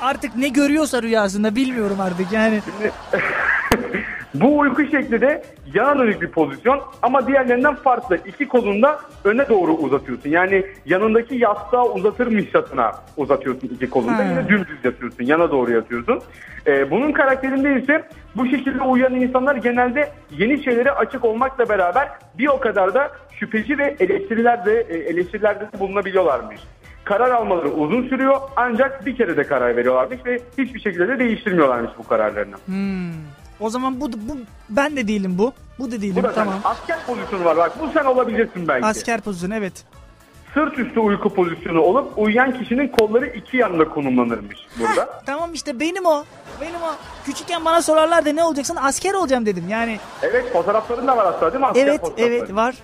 [0.00, 2.60] artık ne görüyorsa rüyasında bilmiyorum artık yani.
[4.34, 5.42] Bu uyku şekli de
[5.74, 8.18] yana dönük bir pozisyon ama diğerlerinden farklı.
[8.26, 10.30] İki kolunu da öne doğru uzatıyorsun.
[10.30, 14.16] Yani yanındaki yastığa uzatırmışçasına uzatıyorsun iki kolunu da.
[14.18, 14.22] Ha.
[14.22, 15.24] Yine dümdüz yatıyorsun.
[15.24, 16.20] Yana doğru yatıyorsun.
[16.66, 22.48] Ee, bunun karakterinde ise bu şekilde uyuyan insanlar genelde yeni şeylere açık olmakla beraber bir
[22.48, 26.60] o kadar da şüpheci ve eleştirilerde, e, eleştirilerde de bulunabiliyorlarmış.
[27.04, 31.90] Karar almaları uzun sürüyor ancak bir kere de karar veriyorlarmış ve hiçbir şekilde de değiştirmiyorlarmış
[31.98, 32.56] bu kararlarını.
[33.60, 34.36] O zaman bu, bu
[34.70, 35.52] ben de değilim bu.
[35.78, 36.54] Bu da değilim Bu da tamam.
[36.62, 36.70] sen.
[36.70, 37.72] Asker pozisyonu var bak.
[37.80, 38.86] Bu sen olabilirsin belki.
[38.86, 39.84] Asker pozisyonu evet.
[40.54, 45.22] Sırt üstü uyku pozisyonu olup uyuyan kişinin kolları iki yanında konumlanırmış burada.
[45.26, 46.24] Tamam işte benim o.
[46.60, 46.94] Benim o.
[47.24, 48.76] Küçükken bana sorarlardı ne olacaksın?
[48.80, 49.64] Asker olacağım dedim.
[49.68, 51.66] Yani evet fotoğrafların da var hatta değil mi?
[51.66, 52.74] Asker evet evet var.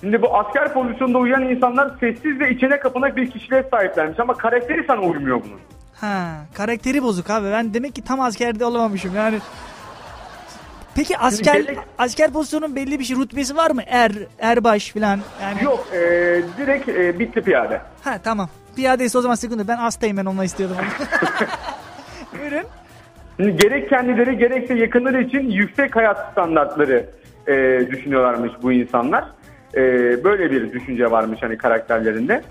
[0.00, 4.84] Şimdi bu asker pozisyonda uyuyan insanlar sessiz ve içine kapanak bir kişiliğe sahiplermiş ama karakteri
[4.86, 5.60] sana uymuyor bunun.
[6.00, 7.50] Ha, karakteri bozuk abi.
[7.52, 9.38] Ben demek ki tam askerde olamamışım yani.
[10.98, 13.82] Peki asker gerek- asker pozisyonunun belli bir şey rütbesi var mı?
[13.86, 15.20] Er, erbaş falan.
[15.42, 15.98] Yani Yok e,
[16.58, 17.80] direkt e, bitli piyade.
[18.04, 18.48] Ha tamam.
[18.76, 19.68] Piyadeyse o zaman sıkıntı.
[19.68, 20.76] Ben hastayım ben onunla istiyordum.
[22.40, 22.66] Buyurun.
[23.56, 27.06] Gerek kendileri gerekse yakınları için yüksek hayat standartları
[27.46, 27.52] e,
[27.90, 29.24] düşünüyorlarmış bu insanlar.
[29.74, 29.80] E,
[30.24, 32.42] böyle bir düşünce varmış hani karakterlerinde.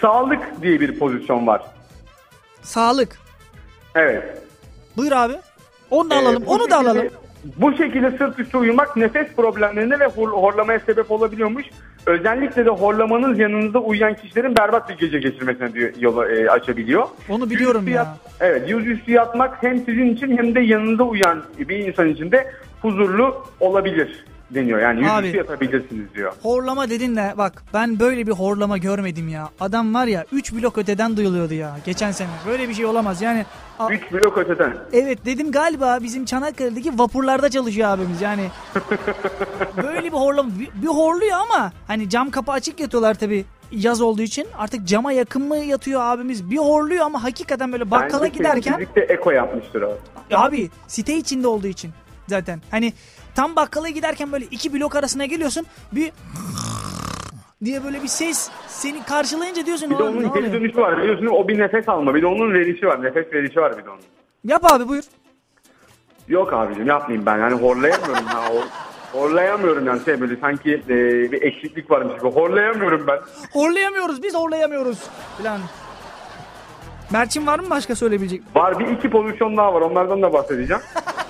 [0.00, 1.62] Sağlık diye bir pozisyon var.
[2.62, 3.18] Sağlık.
[3.94, 4.42] Evet.
[4.96, 5.34] Buyur abi.
[5.90, 6.42] Onu da Ee, alalım.
[6.46, 7.08] bu Onu da alalım.
[7.56, 11.64] Bu şekilde sırt üstü uyumak nefes problemlerine ve hor- horlamaya sebep olabiliyormuş.
[12.06, 17.06] Özellikle de horlamanız yanınızda uyuyan kişilerin berbat bir gece geçirmesine diyor, yolu e, açabiliyor.
[17.28, 18.02] Onu biliyorum Yüzüstü ya.
[18.02, 22.52] yat- evet, yüzüstü yatmak hem sizin için hem de yanınızda uyuyan bir insan için de
[22.82, 24.78] huzurlu olabilir deniyor.
[24.80, 25.36] Yani yüzüstü Abi.
[25.36, 26.32] yatabilirsiniz diyor.
[26.42, 29.48] Horlama dedin de bak ben böyle bir horlama görmedim ya.
[29.60, 32.28] Adam var ya 3 blok öteden duyuluyordu ya geçen sene.
[32.46, 33.46] Böyle bir şey olamaz yani.
[33.78, 34.76] a- 3 blok öteden.
[34.92, 38.48] evet dedim galiba bizim Çanakkale'deki vapurlarda çalışıyor abimiz yani.
[39.82, 44.22] böyle bir horlama bir, bir horluyor ama hani cam kapı açık yatıyorlar tabi yaz olduğu
[44.22, 44.46] için.
[44.58, 46.50] Artık cama yakın mı yatıyor abimiz?
[46.50, 49.98] Bir horluyor ama hakikaten böyle bakkala Bence giderken Birlikte eko yapmıştır o.
[50.34, 51.90] Abi site içinde olduğu için
[52.32, 52.60] zaten.
[52.70, 52.92] Hani
[53.34, 55.66] tam bakkala giderken böyle iki blok arasına geliyorsun.
[55.92, 56.12] Bir
[57.64, 60.98] diye böyle bir ses seni karşılayınca diyorsun Bir de "Oğlum, onun geri oluyor?" dönüşü var
[61.02, 63.90] biliyorsun o bir nefes alma bir de onun verişi var nefes verişi var bir de
[63.90, 64.00] onun.
[64.44, 65.04] Yap abi buyur.
[66.28, 68.44] Yok abicim yapmayayım ben yani horlayamıyorum ha.
[68.48, 68.68] Hor-
[69.20, 70.88] horlayamıyorum yani şey böyle sanki e,
[71.32, 73.18] bir eksiklik varmış gibi horlayamıyorum ben.
[73.52, 74.98] Horlayamıyoruz biz horlayamıyoruz
[75.38, 75.60] falan.
[77.12, 78.42] Mert'in var mı başka söyleyebilecek?
[78.56, 80.82] Var bir iki pozisyon daha var onlardan da bahsedeceğim.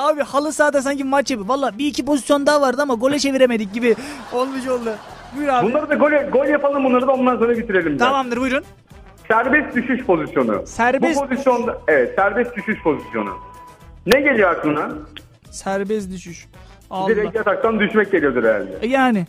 [0.00, 1.48] Abi halı sahada sanki maç yapıyor.
[1.48, 3.96] Valla bir iki pozisyon daha vardı ama gole çeviremedik gibi
[4.32, 4.90] olmuş oldu.
[5.36, 5.66] Buyur abi.
[5.66, 7.92] Bunları da gol, gol yapalım bunları da ondan sonra bitirelim.
[7.98, 8.12] zaten.
[8.12, 8.64] Tamamdır buyurun.
[9.28, 10.52] Serbest düşüş pozisyonu.
[10.66, 13.30] Serbest- Bu pozisyonda evet serbest düşüş pozisyonu.
[14.06, 14.88] Ne geliyor aklına?
[15.50, 16.46] Serbest düşüş.
[16.90, 17.08] Allah.
[17.08, 18.86] Direkt yataktan düşmek geliyordur herhalde.
[18.86, 19.26] Yani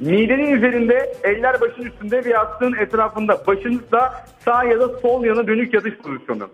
[0.00, 5.74] Midenin üzerinde, eller başın üstünde ve yastığın etrafında başınızla sağ ya da sol yana dönük
[5.74, 6.48] yatış pozisyonu.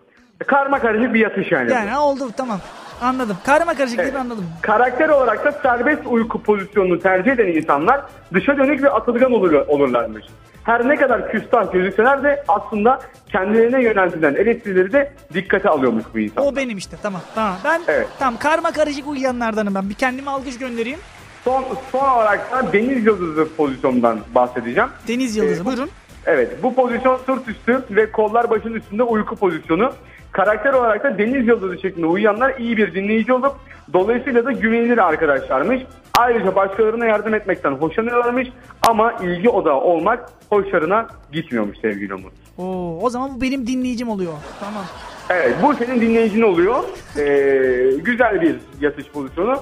[0.46, 1.72] Karma karışık bir yatış yani.
[1.72, 2.60] yani ha, oldu tamam.
[3.02, 3.36] Anladım.
[3.44, 4.10] Karma karışık Evet.
[4.10, 4.44] gibi anladım.
[4.62, 8.00] Karakter olarak da serbest uyku pozisyonunu tercih eden insanlar
[8.34, 10.24] dışa dönük ve atılgan olur, olurlarmış.
[10.64, 13.00] Her ne kadar küstah gözükseler de aslında
[13.32, 16.44] kendilerine yöneltilen eleştirileri de dikkate alıyormuş bu insan.
[16.46, 17.54] O benim işte tamam tamam.
[17.64, 18.08] Ben Evet.
[18.18, 19.88] tamam karma karışık uyuyanlardanım ben.
[19.90, 20.98] Bir kendime alkış göndereyim.
[21.44, 24.88] Son, son olarak da deniz yıldızı pozisyonundan bahsedeceğim.
[25.08, 25.90] Deniz Yıldızı Ee, bu- buyurun.
[26.26, 29.92] Evet bu pozisyon sırt üstü ve kollar başın üstünde uyku pozisyonu.
[30.32, 33.52] Karakter olarak da Deniz Yıldızı şeklinde uyuyanlar iyi bir dinleyici olup
[33.92, 35.82] dolayısıyla da güvenilir arkadaşlarmış.
[36.18, 38.48] Ayrıca başkalarına yardım etmekten hoşlanıyorlarmış
[38.88, 42.32] ama ilgi odağı olmak hoşlarına gitmiyormuş sevgili Umut.
[42.58, 44.32] Oo, o zaman bu benim dinleyicim oluyor.
[44.60, 44.84] Tamam.
[45.30, 46.84] Evet bu senin dinleyicin oluyor.
[47.18, 49.56] Ee, güzel bir yatış pozisyonu.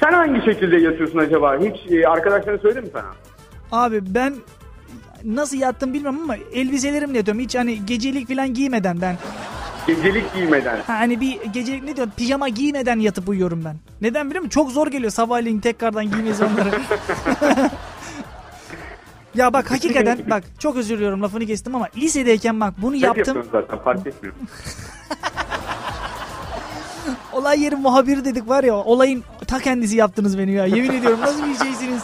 [0.00, 1.58] Sen hangi şekilde yatıyorsun acaba?
[1.58, 3.06] Hiç e, arkadaşların söyledi mi sana?
[3.72, 4.34] Abi ben
[5.24, 7.42] nasıl yattım bilmem ama elbiselerimle yatıyorum.
[7.42, 9.16] Hiç hani gecelik falan giymeden ben.
[9.86, 10.76] Gecelik giymeden.
[10.76, 13.76] Ha, hani bir gecelik ne diyor pijama giymeden yatıp uyuyorum ben.
[14.00, 14.50] Neden biliyor musun?
[14.50, 16.70] Çok zor geliyor sabahleyin tekrardan giymesi onları.
[19.34, 23.46] ya bak hakikaten bak çok özür diliyorum lafını kestim ama lisedeyken bak bunu Hep yaptım.
[23.52, 24.34] zaten fark etmiyor.
[27.32, 30.66] Olay yeri muhabiri dedik var ya olayın ta kendisi yaptınız beni ya.
[30.66, 32.02] Yemin ediyorum nasıl bir şeysiniz.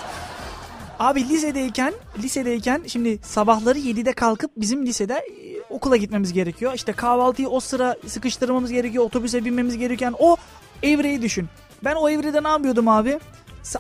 [0.99, 1.93] Abi lisedeyken
[2.23, 6.73] lisedeyken şimdi sabahları 7'de kalkıp bizim lisede e, okula gitmemiz gerekiyor.
[6.75, 9.05] İşte kahvaltıyı o sıra sıkıştırmamız gerekiyor.
[9.05, 10.37] Otobüse binmemiz gereken o
[10.83, 11.49] evreyi düşün.
[11.85, 13.21] Ben o evrede ne yapıyordum abi?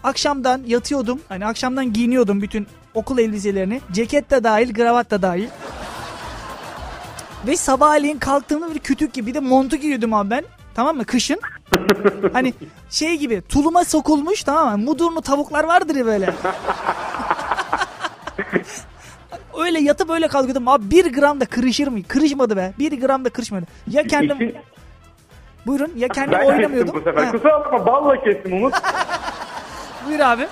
[0.03, 1.21] Akşamdan yatıyordum.
[1.29, 3.81] Hani akşamdan giyiniyordum bütün okul elbiselerini.
[3.93, 5.49] Ceket de dahil, kravat da dahil.
[7.47, 10.45] Ve sabahleyin kalktığımda bir kütük gibi bir de montu giyiyordum abi ben.
[10.75, 11.05] Tamam mı?
[11.05, 11.41] Kışın.
[12.33, 12.55] hani
[12.91, 14.85] şey gibi tuluma sokulmuş tamam mı?
[14.85, 16.35] Mudurnu tavuklar vardır ya böyle.
[19.61, 20.69] öyle yatıp öyle kalkıyordum.
[20.69, 21.99] Abi bir gram da kırışır mı?
[22.09, 22.73] Kırışmadı be.
[22.79, 23.65] Bir gram da kırışmadı.
[23.91, 24.37] Ya kendim...
[24.37, 24.55] İşin-
[25.67, 25.93] Buyurun.
[25.97, 26.95] Ya kendim ben oynamıyordum.
[26.95, 27.25] bu sefer.
[27.25, 28.75] Ha, Kusura bakma balla kestim Umut.
[30.09, 30.47] buyur abi.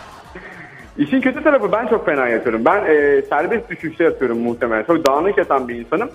[0.98, 2.64] İşin kötü tarafı ben çok fena yatıyorum.
[2.64, 4.82] Ben e, serbest düşüşte yatıyorum muhtemelen.
[4.84, 6.10] Çok dağınık yatan bir insanım.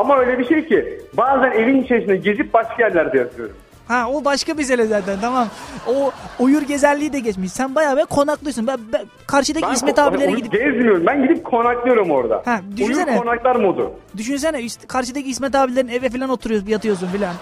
[0.00, 3.56] Ama öyle bir şey ki bazen evin içerisinde gezip başka yerlerde yatıyorum.
[3.88, 5.48] Ha o başka mesele zaten tamam.
[5.86, 7.52] O uyur gezerliği de geçmiş.
[7.52, 8.66] Sen bayağı be konaklıyorsun.
[8.66, 11.06] Ben, ben karşıdaki Ben İsmet abilere gidip Gezmiyorum.
[11.06, 12.42] Ben gidip konaklıyorum orada.
[12.44, 13.10] Ha, düşünsene.
[13.10, 13.92] Uyur konaklar modu.
[14.16, 17.34] düşünsene işte karşıdaki İsmet abilerin eve falan oturuyorsun yatıyorsun filan.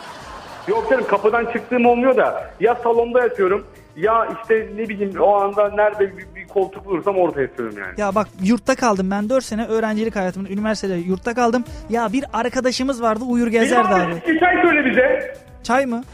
[0.68, 5.70] Yok canım kapıdan çıktığım olmuyor da ya salonda yatıyorum ya işte ne bileyim o anda
[5.70, 8.00] nerede bir, bir koltuk bulursam orada yatıyorum yani.
[8.00, 11.64] Ya bak yurtta kaldım ben 4 sene öğrencilik hayatımda üniversitede yurtta kaldım.
[11.90, 14.12] Ya bir arkadaşımız vardı uyur gezerdi abi.
[14.28, 15.34] Bir çay söyle bize.
[15.62, 16.04] Çay mı?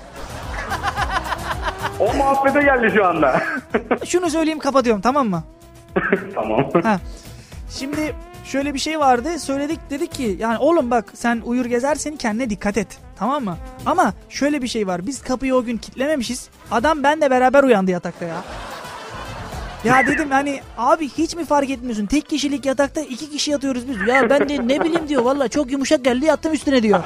[2.01, 3.43] O muhabbete geldi şu anda.
[4.07, 5.43] Şunu söyleyeyim kapatıyorum tamam mı?
[6.35, 6.71] tamam.
[6.83, 7.01] Ha.
[7.71, 12.51] Şimdi şöyle bir şey vardı söyledik dedik ki yani oğlum bak sen uyur gezersin kendine
[12.51, 13.57] dikkat et tamam mı?
[13.87, 18.25] Ama şöyle bir şey var biz kapıyı o gün kitlememişiz adam benle beraber uyandı yatakta
[18.25, 18.37] ya.
[19.85, 24.09] Ya dedim hani abi hiç mi fark etmiyorsun tek kişilik yatakta iki kişi yatıyoruz biz.
[24.09, 27.05] Ya ben de ne bileyim diyor valla çok yumuşak geldi yattım üstüne diyor.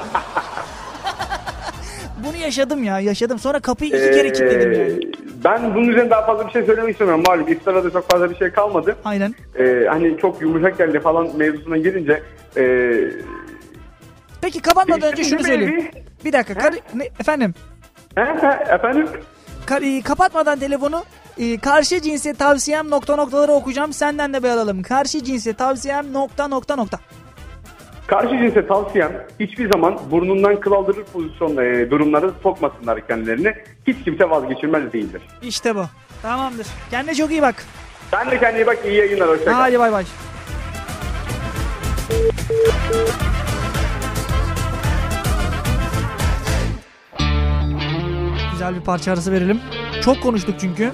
[2.25, 4.91] Bunu yaşadım ya yaşadım sonra kapıyı iki kere kilitledim yani.
[4.91, 4.99] Ee,
[5.43, 7.23] Ben bunun üzerine daha fazla bir şey söylemek istemiyorum.
[7.27, 8.95] Malum iftara da çok fazla bir şey kalmadı.
[9.05, 9.35] Aynen.
[9.59, 12.23] Ee, hani çok yumuşak geldi falan mevzusuna girince
[12.57, 12.63] e,
[14.41, 15.73] Peki kapatmadan önce şunu söyleyeyim.
[15.95, 17.53] evi- Bir dakika karı- ne, efendim.
[18.15, 19.07] he, he, efendim
[19.65, 21.03] Ka- e, kapatmadan telefonu
[21.37, 23.93] e, karşı cinse tavsiyem nokta noktaları okuyacağım.
[23.93, 24.83] Senden de bir alalım.
[24.83, 26.99] Karşı cinse tavsiyem nokta nokta nokta.
[28.07, 33.53] Karşı cinse tavsiyem hiçbir zaman burnundan kıl aldırır pozisyon e, durumlara sokmasınlar kendilerini.
[33.87, 35.21] Hiç kimse vazgeçilmez değildir.
[35.41, 35.83] İşte bu.
[36.21, 36.67] Tamamdır.
[36.91, 37.55] Kendine çok iyi bak.
[38.11, 39.53] Sen de kendine iyi bak iyi yayınlar hoşça kal.
[39.53, 40.05] Hadi bay bay.
[48.51, 49.59] Güzel bir parça arası verelim.
[50.03, 50.91] Çok konuştuk çünkü.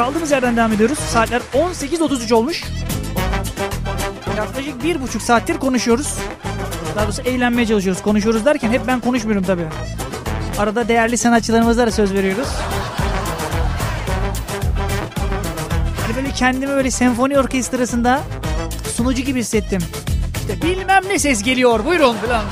[0.00, 0.98] Kaldığımız yerden devam ediyoruz.
[0.98, 2.64] Saatler 18.33 olmuş.
[4.36, 6.14] Yaklaşık bir buçuk saattir konuşuyoruz.
[6.96, 8.02] Daha doğrusu eğlenmeye çalışıyoruz.
[8.02, 9.66] Konuşuyoruz derken hep ben konuşmuyorum tabii.
[10.58, 12.48] Arada değerli sanatçılarımıza da söz veriyoruz.
[16.06, 18.20] Hani böyle kendimi böyle senfoni orkestrasında
[18.96, 19.82] sunucu gibi hissettim.
[20.40, 22.44] İşte bilmem ne ses geliyor buyurun falan.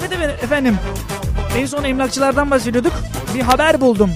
[0.00, 0.76] Evet evet efendim.
[1.56, 2.92] En son emlakçılardan bahsediyorduk.
[3.34, 4.10] Bir haber buldum.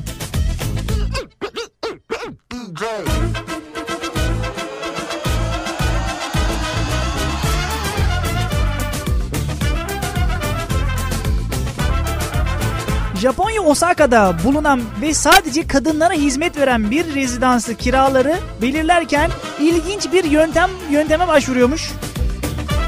[13.65, 21.29] Osaka'da bulunan ve sadece kadınlara hizmet veren bir rezidansı kiraları belirlerken ilginç bir yöntem yönteme
[21.29, 21.93] başvuruyormuş.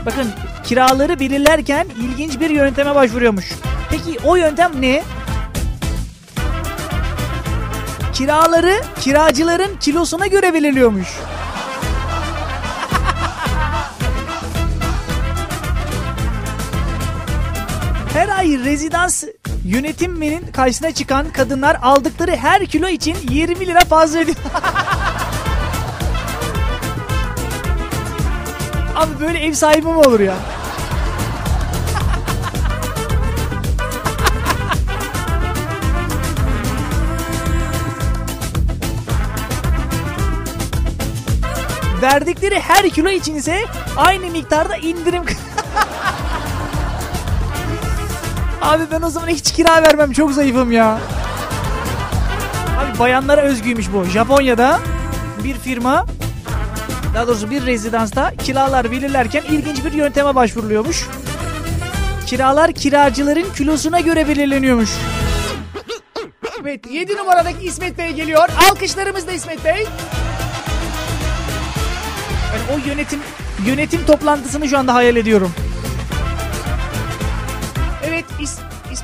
[0.06, 0.26] Bakın
[0.64, 3.52] kiraları belirlerken ilginç bir yönteme başvuruyormuş.
[3.90, 5.02] Peki o yöntem ne?
[8.12, 11.08] Kiraları kiracıların kilosuna göre belirliyormuş.
[18.12, 19.24] Her ay rezidans
[19.66, 24.36] Yönetiminin karşısına çıkan kadınlar aldıkları her kilo için 20 lira fazla ödüyor.
[28.96, 30.34] Abi böyle ev sahibi mi olur ya?
[42.02, 43.64] Verdikleri her kilo için ise
[43.96, 45.22] aynı miktarda indirim.
[48.66, 50.98] Abi ben o zaman hiç kira vermem çok zayıfım ya.
[52.78, 54.04] Abi bayanlara özgüymüş bu.
[54.04, 54.80] Japonya'da
[55.44, 56.06] bir firma
[57.14, 61.06] daha doğrusu bir rezidansta kiralar belirlerken ilginç bir yönteme başvuruluyormuş.
[62.26, 64.90] Kiralar kiracıların kilosuna göre belirleniyormuş.
[66.62, 68.48] Evet 7 numaradaki İsmet Bey geliyor.
[68.70, 69.86] Alkışlarımız da İsmet Bey.
[72.52, 73.20] Yani o yönetim
[73.66, 75.52] yönetim toplantısını şu anda hayal ediyorum.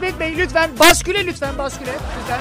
[0.03, 2.41] İsmet Bey lütfen basküle lütfen basküle lütfen.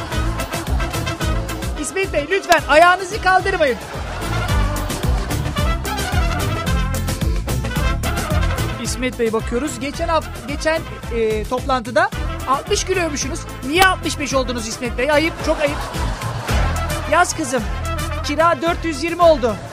[1.82, 3.78] İsmet Bey lütfen ayağınızı kaldırmayın.
[8.84, 9.80] İsmet Bey bakıyoruz.
[9.80, 10.82] Geçen hafta geçen
[11.16, 12.10] e, toplantıda
[12.48, 13.40] 60 kiloymuşsunuz.
[13.68, 15.12] Niye 65 oldunuz İsmet Bey?
[15.12, 15.78] Ayıp, çok ayıp.
[17.12, 17.64] Yaz kızım.
[18.24, 19.56] Kira 420 oldu.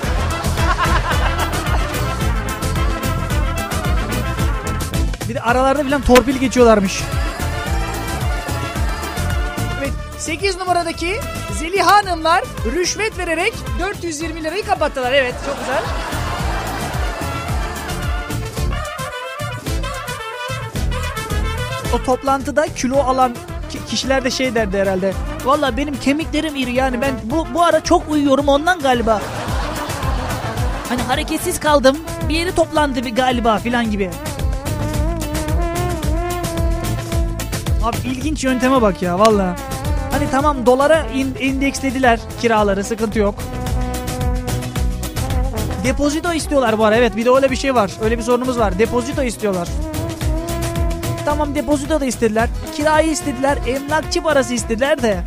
[5.28, 7.02] Bir de aralarda falan torpil geçiyorlarmış.
[10.28, 11.20] 8 numaradaki
[11.58, 15.12] Zeliha Hanımlar rüşvet vererek 420 lirayı kapattılar.
[15.12, 15.82] Evet çok güzel.
[21.94, 23.34] O toplantıda kilo alan
[23.70, 25.12] ki- kişiler de şey derdi herhalde.
[25.44, 29.20] Valla benim kemiklerim iri yani ben bu, bu ara çok uyuyorum ondan galiba.
[30.88, 31.96] Hani hareketsiz kaldım
[32.28, 34.10] bir yeri toplandı bir galiba filan gibi.
[37.84, 39.56] Abi ilginç yönteme bak ya valla.
[40.18, 43.34] Hani tamam dolara in- indekslediler kiraları sıkıntı yok.
[45.84, 47.90] Depozito istiyorlar bu ara evet bir de öyle bir şey var.
[48.02, 48.78] Öyle bir sorunumuz var.
[48.78, 49.68] Depozito istiyorlar.
[51.24, 52.48] Tamam depozito da istediler.
[52.76, 53.58] Kirayı istediler.
[53.66, 55.20] Emlakçı parası istediler de.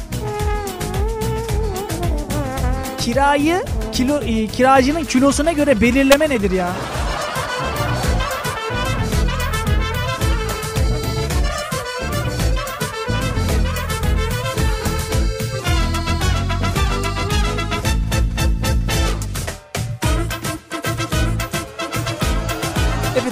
[2.97, 6.69] Kirayı kilo e, kiracının kilosuna göre belirleme nedir ya?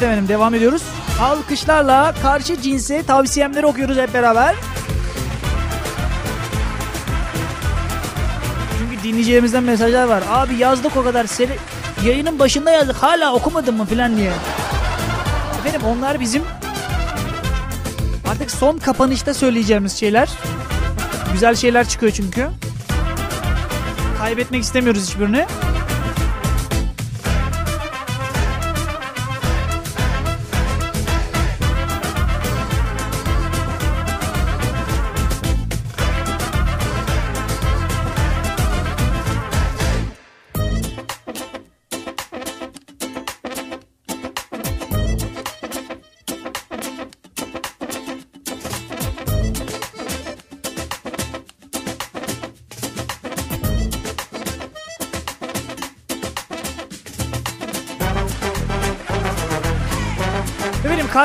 [0.04, 0.82] Efendim devam ediyoruz.
[1.22, 4.56] Alkışlarla karşı cinse tavsiyemleri okuyoruz hep beraber.
[8.78, 10.24] Çünkü dinleyeceğimizden mesajlar var.
[10.32, 11.52] Abi yazdık o kadar seni
[12.06, 14.32] yayının başında yazdık hala okumadın mı filan diye.
[15.60, 16.44] Efendim onlar bizim
[18.32, 20.30] artık son kapanışta söyleyeceğimiz şeyler.
[21.34, 22.48] Güzel şeyler çıkıyor çünkü.
[24.18, 25.46] Kaybetmek istemiyoruz hiçbirini.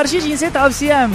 [0.05, 1.11] Karşı cinse tavsiyem.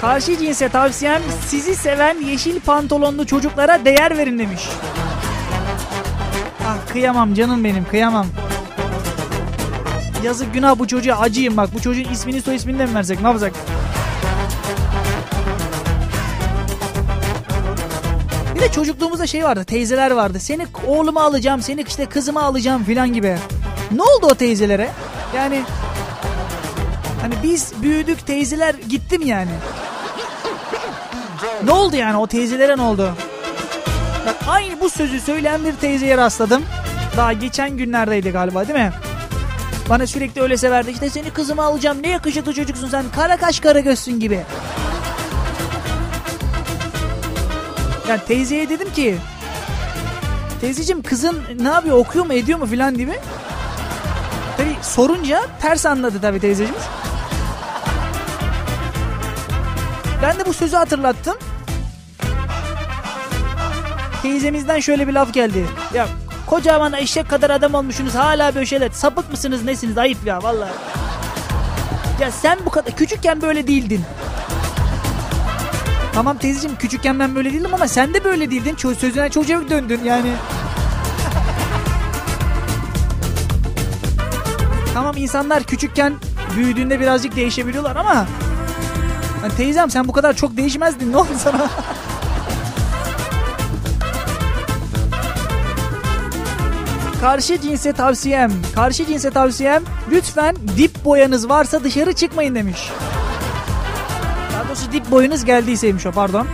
[0.00, 4.68] Karşı cinse tavsiyem sizi seven yeşil pantolonlu çocuklara değer verin demiş.
[6.66, 8.26] Ah kıyamam canım benim kıyamam.
[10.24, 13.26] Yazık günah bu çocuğa acıyım bak bu çocuğun ismini soy ismini de mi versek ne
[13.26, 13.52] yapacak?
[18.54, 20.40] Bir de çocukluğumuzda şey vardı teyzeler vardı.
[20.40, 23.36] Seni oğlumu alacağım seni işte kızımı alacağım filan gibi.
[23.90, 24.90] Ne oldu o teyzelere?
[25.36, 25.62] Yani
[27.28, 29.50] Hani biz büyüdük teyzeler gittim yani.
[31.64, 33.14] Ne oldu yani o teyzelere ne oldu?
[34.26, 36.62] Bak aynı bu sözü söyleyen bir teyzeye rastladım.
[37.16, 38.92] Daha geçen günlerdeydi galiba değil mi?
[39.88, 40.90] Bana sürekli öyle severdi.
[40.90, 42.02] İşte seni kızıma alacağım.
[42.02, 43.04] Ne yakışıklı çocuksun sen.
[43.16, 44.40] Kara kaş kara gözsün gibi.
[48.08, 49.16] Yani teyzeye dedim ki
[50.60, 53.18] Teyzeciğim kızın ne yapıyor okuyor mu ediyor mu filan gibi.
[54.56, 56.82] Tabi sorunca ters anladı tabi teyzeciğimiz.
[60.22, 61.34] Ben de bu sözü hatırlattım.
[64.22, 65.66] Teyzemizden şöyle bir laf geldi.
[65.94, 66.08] Ya
[66.46, 68.96] kocaman eşek kadar adam olmuşsunuz hala böyle.
[68.96, 70.70] Sapık mısınız nesiniz ayıp ya vallahi.
[72.20, 74.04] Ya sen bu kadar küçükken böyle değildin.
[76.14, 78.74] Tamam teyzeciğim küçükken ben böyle değildim ama sen de böyle değildin.
[78.74, 80.32] Ço- sözüne çok çabuk döndün yani.
[84.94, 86.14] tamam insanlar küçükken
[86.56, 88.26] büyüdüğünde birazcık değişebiliyorlar ama...
[89.40, 91.70] Hani teyzem sen bu kadar çok değişmezdin ne oldu sana?
[97.20, 102.90] Karşı cinse tavsiyem, karşı cinse tavsiyem lütfen dip boyanız varsa dışarı çıkmayın demiş.
[104.52, 106.46] Daha doğrusu dip boyunuz geldiyseymiş o pardon.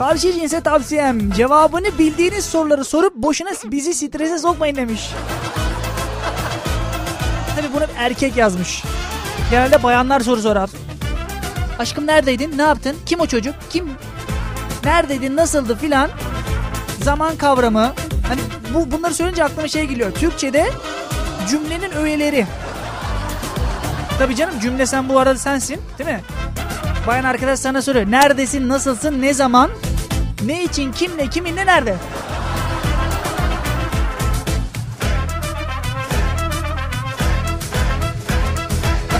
[0.00, 5.10] Karşı cinse tavsiyem cevabını bildiğiniz soruları sorup boşuna bizi strese sokmayın demiş.
[7.56, 8.82] Tabi bunu erkek yazmış.
[9.50, 10.70] Genelde bayanlar soru sorar.
[11.78, 12.58] Aşkım neredeydin?
[12.58, 12.96] Ne yaptın?
[13.06, 13.54] Kim o çocuk?
[13.70, 13.90] Kim?
[14.84, 15.36] Neredeydin?
[15.36, 16.10] Nasıldı filan?
[17.02, 17.92] Zaman kavramı.
[18.28, 18.40] Hani
[18.74, 20.12] bu bunları söyleyince aklıma şey geliyor.
[20.12, 20.70] Türkçe'de
[21.48, 22.46] cümlenin öğeleri.
[24.18, 26.20] Tabii canım cümle sen bu arada sensin değil mi?
[27.06, 28.10] Bayan arkadaş sana soruyor.
[28.10, 29.70] Neredesin, nasılsın, ne zaman,
[30.46, 31.96] ne için, kimle, kiminle, nerede?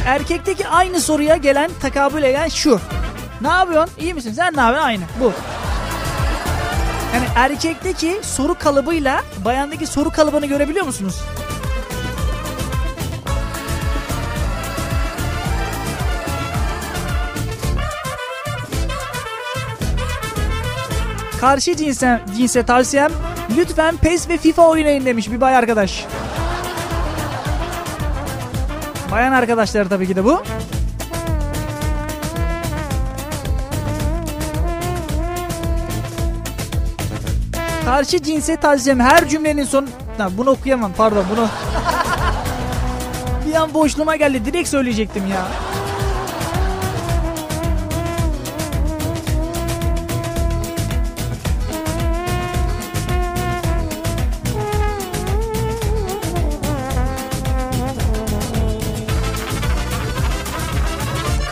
[0.06, 2.80] Erkekteki aynı soruya gelen, takabül eden şu.
[3.40, 3.94] Ne yapıyorsun?
[3.98, 4.32] İyi misin?
[4.32, 4.86] Sen ne yapıyorsun?
[4.86, 5.02] Aynı.
[5.20, 5.32] Bu.
[7.14, 11.20] Yani erkekteki soru kalıbıyla bayandaki soru kalıbını görebiliyor musunuz?
[21.40, 23.10] Karşı cinse, cinse tavsiyem
[23.56, 26.06] lütfen PES ve FIFA oynayın demiş bir bay arkadaş.
[29.10, 30.42] Bayan arkadaşlar tabii ki de bu.
[37.84, 39.88] Karşı cinse tavsiyem her cümlenin son...
[40.18, 41.48] Ha, bunu okuyamam pardon bunu.
[43.46, 45.46] bir an boşluğuma geldi direkt söyleyecektim ya.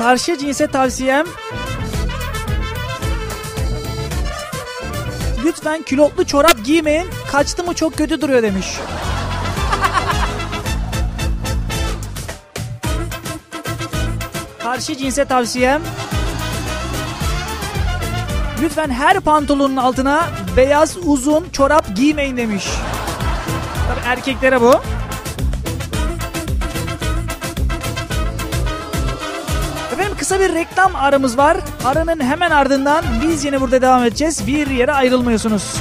[0.09, 1.27] Karşı cinse tavsiyem
[5.45, 7.09] Lütfen külotlu çorap giymeyin.
[7.33, 8.67] Kaçtı mı çok kötü duruyor demiş.
[14.59, 15.83] Karşı cinse tavsiyem
[18.63, 22.65] Lütfen her pantolonun altına beyaz uzun çorap giymeyin demiş.
[23.89, 24.75] Tabii erkeklere bu.
[30.29, 31.57] Kısa bir reklam aramız var.
[31.85, 34.47] Aranın hemen ardından biz yine burada devam edeceğiz.
[34.47, 35.77] Bir yere ayrılmıyorsunuz.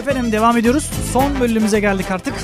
[0.00, 0.90] Efendim devam ediyoruz.
[1.12, 2.34] Son bölümümüze geldik artık.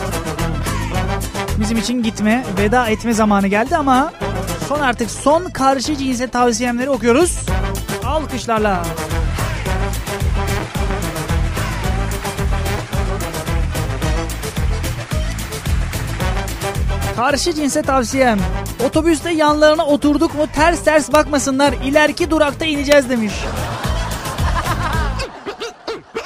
[1.60, 4.12] Bizim için gitme, veda etme zamanı geldi ama
[4.68, 7.38] son artık son karşı cinse tavsiyemleri okuyoruz.
[8.04, 8.82] Alkışlarla.
[17.16, 18.38] Karşı cinse tavsiyem.
[18.86, 21.72] Otobüste yanlarına oturduk mu ters ters bakmasınlar.
[21.84, 23.32] İleriki durakta ineceğiz demiş.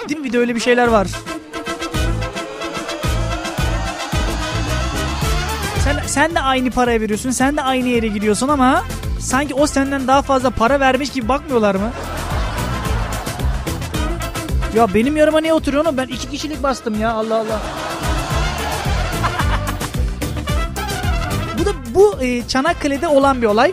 [0.09, 1.07] Değil mi bir de öyle bir şeyler var.
[5.85, 7.31] Sen, sen de aynı paraya veriyorsun.
[7.31, 8.85] Sen de aynı yere gidiyorsun ama
[9.21, 11.91] sanki o senden daha fazla para vermiş gibi bakmıyorlar mı?
[14.75, 15.97] Ya benim yarıma niye oturuyorsun?
[15.97, 17.61] Ben iki kişilik bastım ya Allah Allah.
[22.01, 23.73] Bu e, Çanakkale'de olan bir olay.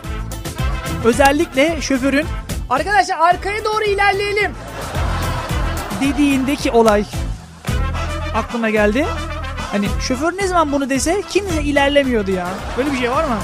[1.04, 2.26] Özellikle şoförün
[2.70, 4.52] arkadaşlar arkaya doğru ilerleyelim
[6.00, 7.04] dediğindeki olay
[8.34, 9.06] aklıma geldi.
[9.72, 12.48] Hani şoför ne zaman bunu dese kimse ilerlemiyordu ya.
[12.78, 13.38] Böyle bir şey var mı?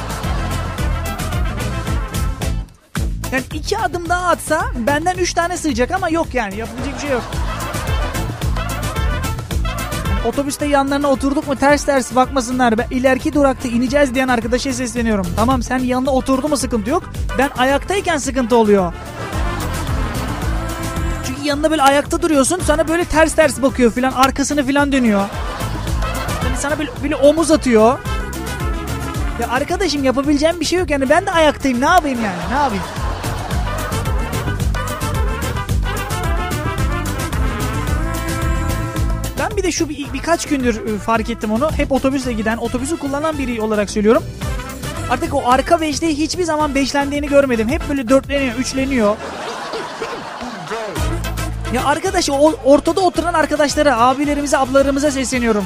[3.33, 7.11] Yani iki adım daha atsa benden üç tane sığacak ama yok yani yapabilecek bir şey
[7.11, 7.23] yok.
[10.25, 12.79] Otobüste yanlarına oturduk mu ters ters bakmasınlar.
[12.79, 15.27] Ben ileriki durakta ineceğiz diyen arkadaşa sesleniyorum.
[15.37, 17.03] Tamam sen yanına oturdu mu sıkıntı yok.
[17.39, 18.93] Ben ayaktayken sıkıntı oluyor.
[21.27, 25.21] Çünkü yanında böyle ayakta duruyorsun sana böyle ters ters bakıyor filan arkasını filan dönüyor.
[26.45, 27.99] Yani sana böyle, böyle omuz atıyor.
[29.41, 32.85] Ya arkadaşım yapabileceğim bir şey yok yani ben de ayaktayım ne yapayım yani ne yapayım?
[39.57, 41.71] Bir de şu bir, birkaç gündür e, fark ettim onu.
[41.77, 44.23] Hep otobüsle giden, otobüsü kullanan biri olarak söylüyorum.
[45.11, 47.69] Artık o arka beşte hiçbir zaman beşlendiğini görmedim.
[47.69, 49.17] Hep böyle dörtleniyor, üçleniyor.
[51.73, 52.31] Ya arkadaş
[52.65, 55.65] ortada oturan arkadaşlara, abilerimize, ablalarımıza sesleniyorum.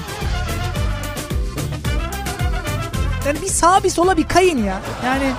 [3.26, 4.80] Yani bir sağa bir sola bir kayın ya.
[5.04, 5.24] Yani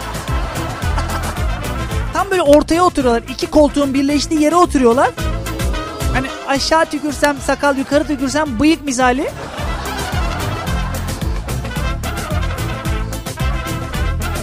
[2.13, 3.23] tam böyle ortaya oturuyorlar.
[3.29, 5.09] İki koltuğun birleştiği yere oturuyorlar.
[6.49, 9.29] Aşağı tükürsem sakal, yukarı tükürsem bıyık misali.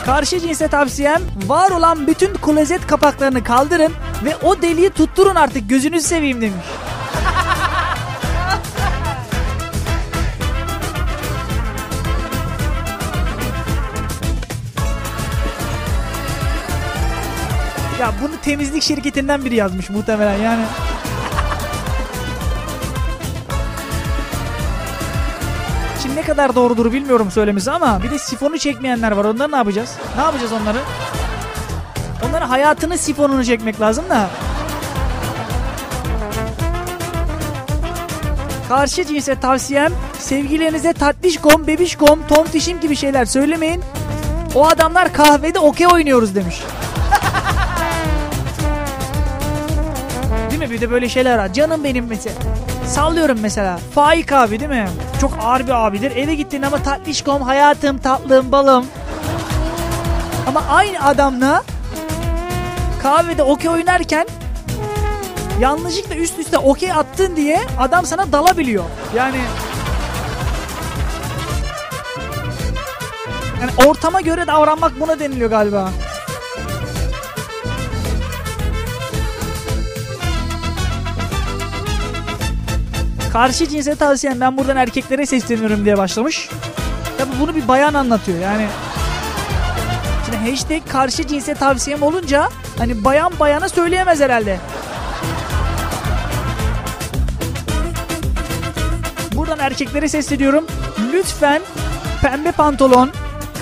[0.04, 3.92] Karşı cinse tavsiyem var olan bütün klozet kapaklarını kaldırın
[4.24, 6.66] ve o deliği tutturun artık gözünüzü seveyim demiş.
[18.00, 20.64] Ya bunu temizlik şirketinden biri yazmış muhtemelen yani.
[26.26, 29.24] Kadar doğrudur bilmiyorum söylemesi ama bir de sifonu çekmeyenler var.
[29.24, 29.96] Onları ne yapacağız?
[30.16, 30.78] Ne yapacağız onları?
[32.28, 34.30] Onların hayatının sifonunu çekmek lazım da.
[38.68, 43.82] Karşı cinse tavsiyem sevgilerinize tatlişkom, bebişkom, tontişim gibi şeyler söylemeyin.
[44.54, 46.60] O adamlar kahvede okey oynuyoruz demiş.
[50.50, 50.70] Değil mi?
[50.70, 51.52] Bir de böyle şeyler var.
[51.52, 52.36] Canım benim mesela.
[52.88, 53.78] Sallıyorum mesela.
[53.94, 54.88] Faik abi değil mi?
[55.20, 56.16] Çok ağır bir abidir.
[56.16, 58.86] Eve gittin ama tatlışkom, hayatım, tatlım, balım.
[60.46, 61.62] Ama aynı adamla
[63.02, 64.26] kahvede okey oynarken
[65.60, 68.84] yanlışlıkla üst üste okey attın diye adam sana dalabiliyor.
[69.16, 69.38] Yani
[73.60, 75.90] yani ortama göre davranmak buna deniliyor galiba.
[83.36, 86.48] Karşı cinse tavsiyem ben buradan erkeklere sesleniyorum diye başlamış.
[87.18, 88.66] Tabi bunu bir bayan anlatıyor yani.
[90.24, 94.58] Şimdi hashtag karşı cinse tavsiyem olunca hani bayan bayana söyleyemez herhalde.
[99.34, 100.66] Buradan erkeklere sesleniyorum.
[101.12, 101.62] Lütfen
[102.22, 103.10] pembe pantolon,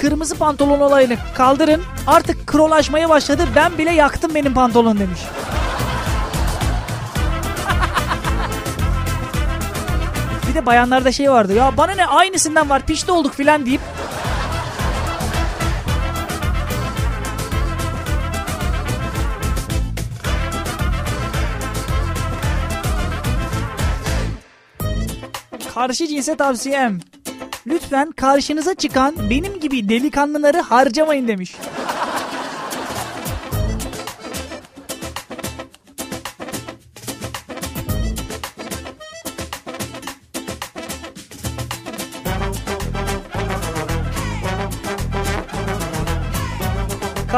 [0.00, 1.82] kırmızı pantolon olayını kaldırın.
[2.06, 3.42] Artık krolaşmaya başladı.
[3.56, 5.20] Ben bile yaktım benim pantolon demiş.
[10.54, 11.54] Bir de bayanlarda şey vardı.
[11.54, 13.80] Ya bana ne aynısından var pişti olduk filan deyip
[25.74, 27.00] Karşı cinse tavsiyem.
[27.66, 31.56] Lütfen karşınıza çıkan benim gibi delikanlıları harcamayın demiş.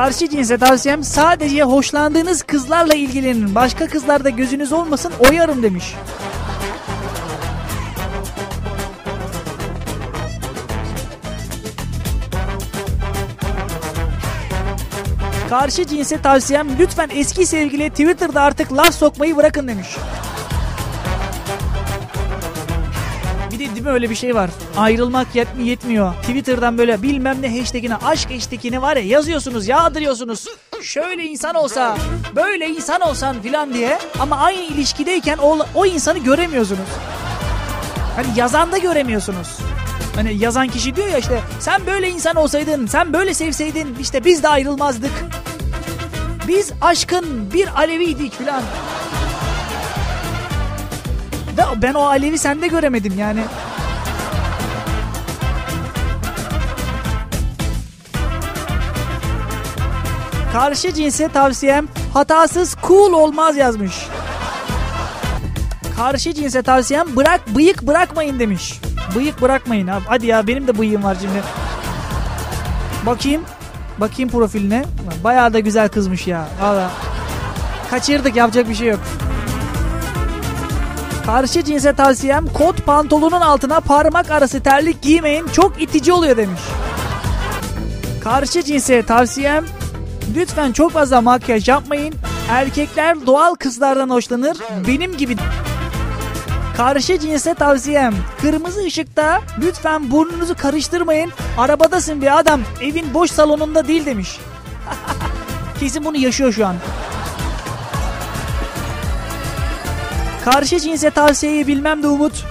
[0.07, 3.55] Karşı cinse tavsiyem sadece hoşlandığınız kızlarla ilgilenin.
[3.55, 5.95] Başka kızlarda gözünüz olmasın oyarım demiş.
[15.51, 19.97] Karşı cinse tavsiyem lütfen eski sevgili Twitter'da artık laf sokmayı bırakın demiş.
[23.87, 24.51] Mi öyle bir şey var.
[24.77, 26.15] Ayrılmak yetmi yetmiyor.
[26.15, 30.47] Twitter'dan böyle bilmem ne hashtagine aşk hashtagine var ya yazıyorsunuz yağdırıyorsunuz.
[30.83, 31.97] Şöyle insan olsa
[32.37, 36.89] böyle insan olsan filan diye ama aynı ilişkideyken o, o insanı göremiyorsunuz.
[38.17, 39.59] Hani yazanda göremiyorsunuz.
[40.15, 44.43] Hani yazan kişi diyor ya işte sen böyle insan olsaydın, sen böyle sevseydin işte biz
[44.43, 45.13] de ayrılmazdık.
[46.49, 48.63] Biz aşkın bir aleviydik filan.
[51.83, 53.41] Ben o alevi sende göremedim yani.
[60.57, 64.07] Karşı cinse tavsiyem hatasız cool olmaz yazmış.
[65.97, 68.81] Karşı cinse tavsiyem bırak bıyık bırakmayın demiş.
[69.15, 70.05] Bıyık bırakmayın abi.
[70.09, 71.43] Hadi ya benim de bıyığım var şimdi.
[73.07, 73.43] Bakayım.
[73.99, 74.85] Bakayım profiline.
[75.25, 76.49] Bayağı da güzel kızmış ya.
[76.61, 76.91] Valla.
[77.91, 79.01] Kaçırdık yapacak bir şey yok.
[81.27, 85.49] Karşı cinse tavsiyem kot pantolonun altına parmak arası terlik giymeyin.
[85.49, 86.61] Çok itici oluyor demiş.
[88.25, 89.65] Karşı cinse tavsiyem
[90.37, 92.15] lütfen çok fazla makyaj yapmayın.
[92.51, 94.57] Erkekler doğal kızlardan hoşlanır.
[94.87, 95.37] Benim gibi
[96.77, 98.15] Karşı cinse tavsiyem.
[98.41, 101.33] Kırmızı ışıkta lütfen burnunuzu karıştırmayın.
[101.59, 102.61] Arabadasın bir adam.
[102.83, 104.39] Evin boş salonunda değil demiş.
[105.81, 106.77] Kesin bunu yaşıyor şu an.
[110.45, 112.45] Karşı cinse tavsiyeyi bilmem de Umut.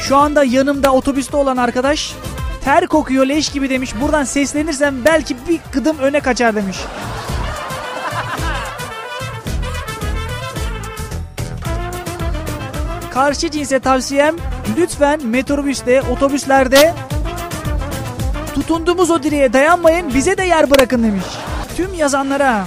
[0.00, 2.14] Şu anda yanımda otobüste olan arkadaş
[2.64, 3.94] Ter kokuyor leş gibi demiş.
[4.00, 6.76] Buradan seslenirsem belki bir kıdım öne kaçar demiş.
[13.10, 14.36] Karşı cinse tavsiyem
[14.76, 16.94] lütfen metrobüste, otobüslerde
[18.54, 21.24] tutunduğumuz o direğe dayanmayın bize de yer bırakın demiş.
[21.76, 22.64] Tüm yazanlara,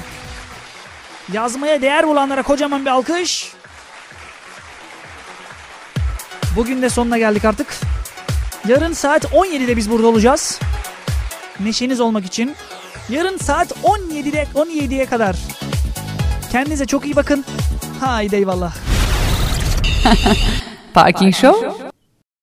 [1.34, 3.54] yazmaya değer bulanlara kocaman bir alkış.
[6.56, 7.68] Bugün de sonuna geldik artık.
[8.68, 10.60] Yarın saat 17'de biz burada olacağız.
[11.60, 12.56] Neşeniz olmak için.
[13.10, 15.36] Yarın saat 17'de 17'ye kadar.
[16.52, 17.46] Kendinize çok iyi bakın.
[18.00, 18.76] Haydi eyvallah.
[20.94, 21.92] Parking Show